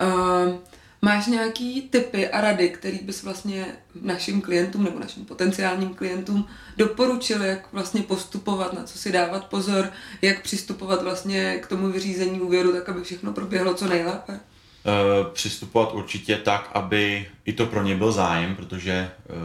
Uh, 0.02 0.54
Máš 1.04 1.26
nějaký 1.26 1.82
typy 1.82 2.28
a 2.28 2.40
rady, 2.40 2.68
který 2.68 2.98
bys 3.02 3.22
vlastně 3.22 3.66
našim 4.00 4.40
klientům 4.40 4.84
nebo 4.84 4.98
našim 4.98 5.24
potenciálním 5.24 5.94
klientům 5.94 6.46
doporučil, 6.76 7.42
jak 7.42 7.72
vlastně 7.72 8.02
postupovat, 8.02 8.72
na 8.72 8.82
co 8.82 8.98
si 8.98 9.12
dávat 9.12 9.44
pozor, 9.44 9.90
jak 10.22 10.42
přistupovat 10.42 11.02
vlastně 11.02 11.58
k 11.58 11.66
tomu 11.66 11.88
vyřízení 11.92 12.40
úvěru, 12.40 12.72
tak 12.72 12.88
aby 12.88 13.02
všechno 13.02 13.32
proběhlo 13.32 13.74
co 13.74 13.88
nejlépe? 13.88 14.40
Uh, 14.86 15.32
přistupovat 15.32 15.92
určitě 15.92 16.36
tak, 16.36 16.70
aby 16.74 17.26
i 17.44 17.52
to 17.52 17.66
pro 17.66 17.82
ně 17.82 17.96
byl 17.96 18.12
zájem, 18.12 18.56
protože 18.56 19.10
uh, 19.28 19.36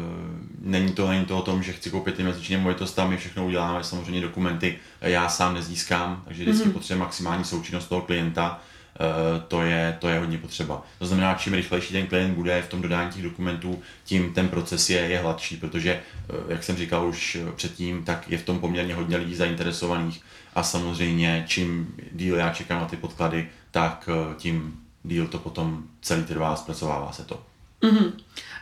není 0.62 0.94
to 0.94 1.10
není 1.10 1.26
to 1.26 1.38
o 1.38 1.42
tom, 1.42 1.64
že 1.64 1.74
chci 1.74 1.90
koupit 1.90 2.20
investiční 2.20 2.56
nemovitost, 2.56 2.94
tam 2.94 3.10
my 3.10 3.18
všechno 3.18 3.46
uděláme, 3.46 3.84
samozřejmě 3.84 4.22
dokumenty 4.22 4.80
já 5.02 5.30
sám 5.30 5.54
nezískám, 5.54 6.24
takže 6.26 6.44
vždycky 6.44 6.70
mm-hmm. 6.70 6.74
potřebuje 6.74 7.06
maximální 7.06 7.44
součinnost 7.44 7.88
toho 7.88 8.02
klienta, 8.02 8.62
Eh, 9.02 9.44
to 9.48 9.62
je, 9.62 9.98
to 10.00 10.08
je 10.08 10.20
hodně 10.20 10.38
potřeba. 10.38 10.86
To 11.00 11.06
znamená, 11.06 11.34
čím 11.34 11.54
rychlejší 11.54 11.94
ten 11.94 12.08
klient 12.08 12.34
bude 12.34 12.62
v 12.62 12.68
tom 12.68 12.82
dodání 12.82 13.12
těch 13.12 13.24
dokumentů, 13.24 13.82
tím 14.04 14.34
ten 14.34 14.50
proces 14.50 14.90
je, 14.90 15.00
je 15.00 15.20
hladší, 15.20 15.58
protože, 15.58 15.92
eh, 15.92 16.34
jak 16.48 16.64
jsem 16.64 16.78
říkal 16.78 17.08
už 17.08 17.38
předtím, 17.56 18.04
tak 18.04 18.30
je 18.30 18.38
v 18.38 18.44
tom 18.44 18.60
poměrně 18.60 18.96
hodně 18.96 19.18
lidí 19.18 19.36
zainteresovaných 19.36 20.22
a 20.56 20.64
samozřejmě 20.64 21.44
čím 21.48 21.96
díl 22.12 22.36
já 22.36 22.54
čekám 22.54 22.80
na 22.80 22.88
ty 22.88 22.98
podklady, 22.98 23.50
tak 23.72 24.10
eh, 24.12 24.36
tím 24.38 24.80
díl 25.04 25.28
to 25.28 25.40
potom 25.40 25.84
celý 26.02 26.24
trvá, 26.24 26.56
zpracovává 26.56 27.12
se 27.12 27.24
to. 27.24 27.44
Mm-hmm. 27.82 28.12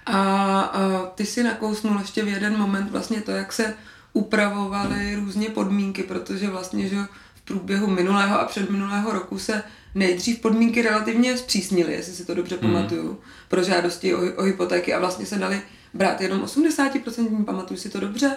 A, 0.06 0.62
a 0.62 1.06
ty 1.16 1.26
si 1.26 1.44
nakousnul 1.44 2.00
ještě 2.00 2.24
v 2.24 2.28
jeden 2.28 2.58
moment 2.58 2.92
vlastně 2.92 3.22
to, 3.22 3.32
jak 3.32 3.54
se 3.54 3.74
upravovaly 4.14 5.16
mm. 5.16 5.26
různě 5.26 5.50
podmínky, 5.50 6.04
protože 6.04 6.50
vlastně, 6.50 6.90
že 6.90 6.98
v 7.36 7.42
průběhu 7.42 7.88
minulého 7.88 8.40
a 8.40 8.46
předminulého 8.46 9.14
roku 9.14 9.40
se 9.40 9.64
nejdřív 9.96 10.40
podmínky 10.40 10.82
relativně 10.82 11.38
zpřísnily, 11.38 11.94
jestli 11.94 12.14
si 12.14 12.26
to 12.26 12.34
dobře 12.34 12.58
hmm. 12.62 12.74
pamatuju, 12.74 13.20
pro 13.48 13.64
žádosti 13.64 14.16
o, 14.16 14.20
o 14.36 14.44
hypotéky 14.44 14.94
a 14.94 15.00
vlastně 15.00 15.26
se 15.26 15.38
dali 15.38 15.62
brát 15.94 16.22
jenom 16.22 16.42
80%, 16.42 17.46
pamatuju 17.46 17.80
si 17.80 17.90
to 17.90 18.00
dobře? 18.00 18.36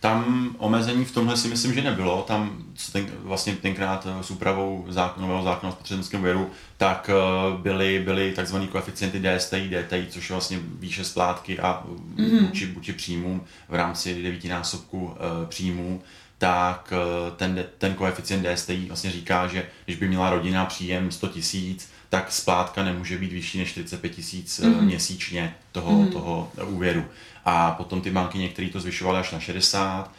Tam 0.00 0.50
omezení 0.58 1.04
v 1.04 1.12
tomhle 1.12 1.36
si 1.36 1.48
myslím, 1.48 1.74
že 1.74 1.82
nebylo. 1.82 2.22
Tam 2.22 2.62
ten, 2.92 3.06
vlastně 3.22 3.56
tenkrát 3.56 4.06
eh, 4.10 4.22
s 4.22 4.30
úpravou 4.30 4.84
zákonového 4.88 5.42
zákona 5.42 5.72
o 5.72 5.74
spotřebitelském 5.74 6.20
úvěru, 6.20 6.50
tak 6.76 7.10
eh, 7.10 7.56
byly, 7.62 8.02
byly 8.04 8.34
tzv. 8.42 8.56
koeficienty 8.56 9.20
DSTI, 9.20 9.70
DTI, 9.70 10.06
což 10.10 10.30
je 10.30 10.34
vlastně 10.34 10.58
výše 10.78 11.04
splátky 11.04 11.58
a 11.58 11.82
mm-hmm. 12.16 12.46
vůči, 12.46 12.66
vůči 12.66 12.92
příjmům 12.92 13.44
v 13.68 13.74
rámci 13.74 14.22
devítinásobku 14.22 15.04
uh, 15.04 15.12
příjmů 15.48 16.02
tak 16.40 16.92
eh, 16.92 17.30
ten, 17.36 17.64
ten 17.78 17.94
koeficient 17.94 18.46
DSTI 18.46 18.84
vlastně 18.86 19.10
říká, 19.10 19.46
že 19.46 19.66
když 19.84 19.96
by 19.96 20.08
měla 20.08 20.30
rodina 20.30 20.64
příjem 20.64 21.10
100 21.10 21.28
tisíc, 21.28 21.90
tak 22.08 22.32
splátka 22.32 22.84
nemůže 22.84 23.18
být 23.18 23.32
vyšší 23.32 23.58
než 23.58 23.68
45 23.68 24.08
tisíc 24.08 24.60
mm-hmm. 24.60 24.80
měsíčně 24.80 25.54
toho, 25.72 25.92
mm-hmm. 25.92 26.12
toho 26.12 26.52
úvěru. 26.66 27.04
A 27.44 27.70
potom 27.70 28.00
ty 28.00 28.10
banky 28.10 28.38
některé 28.38 28.68
to 28.68 28.80
zvyšovaly 28.80 29.18
až 29.18 29.32
na 29.32 29.40
60, 29.40 30.10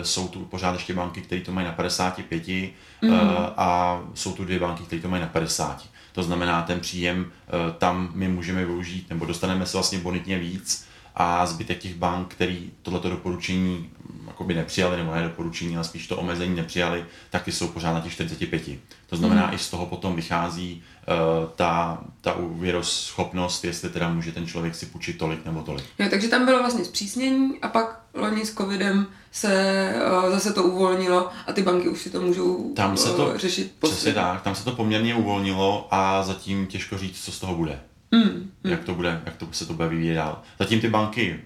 e, 0.00 0.04
jsou 0.04 0.28
tu 0.28 0.44
pořád 0.44 0.72
ještě 0.72 0.94
banky, 0.94 1.20
které 1.20 1.40
to 1.40 1.52
mají 1.52 1.66
na 1.66 1.72
55 1.72 2.42
mm-hmm. 2.46 2.72
e, 3.02 3.52
a 3.56 4.00
jsou 4.14 4.32
tu 4.32 4.44
dvě 4.44 4.58
banky, 4.58 4.82
které 4.82 5.02
to 5.02 5.08
mají 5.08 5.22
na 5.22 5.28
50. 5.28 5.84
To 6.12 6.22
znamená, 6.22 6.62
ten 6.62 6.80
příjem 6.80 7.26
e, 7.26 7.72
tam 7.72 8.10
my 8.14 8.28
můžeme 8.28 8.64
využít, 8.64 9.10
nebo 9.10 9.24
dostaneme 9.24 9.66
se 9.66 9.76
vlastně 9.76 9.98
bonitně 9.98 10.38
víc 10.38 10.86
a 11.16 11.46
zbytek 11.46 11.78
těch 11.78 11.94
bank, 11.94 12.28
který 12.28 12.70
tohleto 12.82 13.10
doporučení 13.10 13.90
jakoby 14.26 14.54
nepřijali, 14.54 14.96
nebo 14.96 15.14
ne 15.14 15.22
doporučení, 15.22 15.76
ale 15.76 15.84
spíš 15.84 16.06
to 16.06 16.16
omezení 16.16 16.56
nepřijali, 16.56 17.04
tak 17.30 17.42
ty 17.42 17.52
jsou 17.52 17.68
pořád 17.68 17.92
na 17.92 18.00
těch 18.00 18.12
45. 18.12 18.62
To 19.06 19.16
znamená, 19.16 19.46
mm. 19.46 19.54
i 19.54 19.58
z 19.58 19.70
toho 19.70 19.86
potom 19.86 20.16
vychází 20.16 20.82
uh, 21.08 21.50
ta, 21.56 22.00
ta 22.20 22.34
úvěroschopnost, 22.34 23.64
jestli 23.64 23.90
teda 23.90 24.08
může 24.08 24.32
ten 24.32 24.46
člověk 24.46 24.74
si 24.74 24.86
půjčit 24.86 25.18
tolik 25.18 25.44
nebo 25.44 25.62
tolik. 25.62 25.84
Jo, 25.98 26.06
takže 26.10 26.28
tam 26.28 26.44
bylo 26.44 26.58
vlastně 26.58 26.84
zpřísnění 26.84 27.58
a 27.62 27.68
pak 27.68 28.00
loni 28.14 28.46
s 28.46 28.54
covidem 28.54 29.06
se 29.32 29.94
uh, 30.24 30.30
zase 30.30 30.52
to 30.52 30.62
uvolnilo 30.62 31.30
a 31.46 31.52
ty 31.52 31.62
banky 31.62 31.88
už 31.88 32.00
si 32.00 32.10
to 32.10 32.20
můžou 32.20 32.72
tam 32.74 32.96
se 32.96 33.12
to, 33.12 33.26
uh, 33.26 33.36
řešit 33.36 33.74
Přesně 33.78 34.12
tak, 34.12 34.42
tam 34.42 34.54
se 34.54 34.64
to 34.64 34.72
poměrně 34.72 35.14
uvolnilo 35.14 35.88
a 35.90 36.22
zatím 36.22 36.66
těžko 36.66 36.98
říct, 36.98 37.24
co 37.24 37.32
z 37.32 37.40
toho 37.40 37.54
bude. 37.54 37.80
Mm, 38.10 38.22
mm. 38.22 38.50
Jak 38.64 38.84
to 38.84 38.94
bude, 38.94 39.22
jak 39.26 39.36
to 39.36 39.48
se 39.50 39.66
to 39.66 39.72
bude 39.72 39.88
vyvíjet 39.88 40.14
dál. 40.14 40.42
Zatím 40.58 40.80
ty 40.80 40.88
banky 40.88 41.40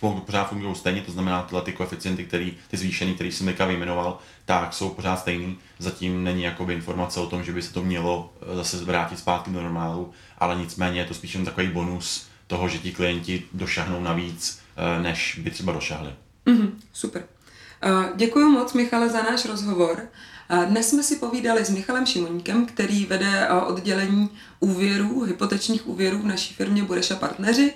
pořád 0.00 0.44
fungují 0.44 0.74
stejně, 0.74 1.00
to 1.00 1.12
znamená 1.12 1.42
tyhle 1.42 1.62
ty 1.62 1.72
koeficienty, 1.72 2.24
který, 2.24 2.56
ty 2.70 2.76
zvýšený, 2.76 3.14
který 3.14 3.32
jsem 3.32 3.46
teďka 3.46 3.66
vyjmenoval, 3.66 4.18
tak 4.44 4.74
jsou 4.74 4.88
pořád 4.88 5.16
stejný. 5.16 5.58
Zatím 5.78 6.24
není 6.24 6.42
jakoby 6.42 6.74
informace 6.74 7.20
o 7.20 7.26
tom, 7.26 7.44
že 7.44 7.52
by 7.52 7.62
se 7.62 7.72
to 7.72 7.82
mělo 7.82 8.32
eh, 8.42 8.56
zase 8.56 8.84
vrátit 8.84 9.18
zpátky 9.18 9.50
do 9.50 9.62
normálu, 9.62 10.12
ale 10.38 10.56
nicméně 10.56 11.00
je 11.00 11.06
to 11.06 11.14
spíš 11.14 11.34
jen 11.34 11.44
takový 11.44 11.68
bonus 11.68 12.26
toho, 12.46 12.68
že 12.68 12.78
ti 12.78 12.92
klienti 12.92 13.42
došahnou 13.52 14.00
navíc, 14.00 14.60
eh, 14.76 15.02
než 15.02 15.40
by 15.42 15.50
třeba 15.50 15.72
došahli. 15.72 16.10
Mm-hmm, 16.46 16.70
super. 16.92 17.24
Uh, 17.86 18.16
děkuji 18.16 18.48
moc, 18.48 18.72
Michale, 18.72 19.08
za 19.08 19.22
náš 19.22 19.44
rozhovor. 19.44 20.08
Dnes 20.66 20.88
jsme 20.88 21.02
si 21.02 21.16
povídali 21.16 21.64
s 21.64 21.70
Michalem 21.70 22.06
Šimoníkem, 22.06 22.66
který 22.66 23.06
vede 23.06 23.48
oddělení 23.48 24.30
úvěrů, 24.60 25.22
hypotečních 25.22 25.88
úvěrů 25.88 26.18
v 26.18 26.26
naší 26.26 26.54
firmě 26.54 26.82
Budeš 26.82 27.10
a 27.10 27.16
partneři. 27.16 27.74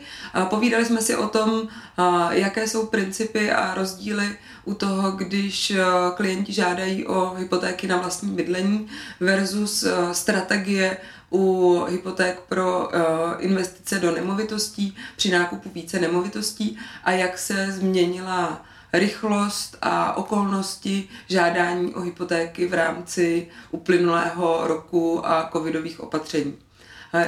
Povídali 0.50 0.84
jsme 0.84 1.02
si 1.02 1.16
o 1.16 1.28
tom, 1.28 1.68
jaké 2.30 2.68
jsou 2.68 2.86
principy 2.86 3.50
a 3.50 3.74
rozdíly 3.74 4.36
u 4.64 4.74
toho, 4.74 5.10
když 5.10 5.72
klienti 6.14 6.52
žádají 6.52 7.06
o 7.06 7.34
hypotéky 7.34 7.86
na 7.86 7.96
vlastní 7.96 8.30
bydlení 8.30 8.86
versus 9.20 9.84
strategie 10.12 10.96
u 11.32 11.84
hypoték 11.88 12.40
pro 12.48 12.90
investice 13.38 13.98
do 13.98 14.14
nemovitostí 14.14 14.96
při 15.16 15.30
nákupu 15.30 15.70
více 15.74 16.00
nemovitostí 16.00 16.78
a 17.04 17.10
jak 17.10 17.38
se 17.38 17.72
změnila 17.72 18.64
rychlost 18.92 19.76
a 19.82 20.16
okolnosti 20.16 21.08
žádání 21.28 21.94
o 21.94 22.00
hypotéky 22.00 22.66
v 22.66 22.74
rámci 22.74 23.48
uplynulého 23.70 24.60
roku 24.66 25.26
a 25.26 25.50
covidových 25.52 26.00
opatření. 26.00 26.54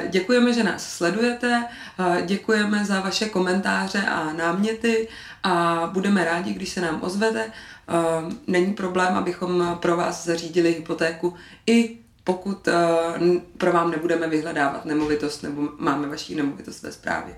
Děkujeme, 0.09 0.53
že 0.53 0.65
nás 0.65 0.91
sledujete, 0.97 1.67
děkujeme 2.27 2.85
za 2.85 3.01
vaše 3.01 3.29
komentáře 3.29 4.03
a 4.03 4.33
náměty 4.33 5.09
a 5.43 5.91
budeme 5.93 6.25
rádi, 6.25 6.53
když 6.53 6.69
se 6.69 6.81
nám 6.81 6.99
ozvete. 7.03 7.53
Není 8.47 8.75
problém, 8.75 9.15
abychom 9.15 9.79
pro 9.81 9.97
vás 9.97 10.25
zařídili 10.25 10.73
hypotéku 10.73 11.35
i 11.67 11.99
pokud 12.25 12.69
pro 13.59 13.73
vám 13.73 13.91
nebudeme 13.91 14.29
vyhledávat 14.29 14.85
nemovitost 14.85 15.43
nebo 15.43 15.69
máme 15.79 16.09
vaši 16.09 16.35
nemovitost 16.35 16.83
ve 16.83 16.93
správě. 16.93 17.35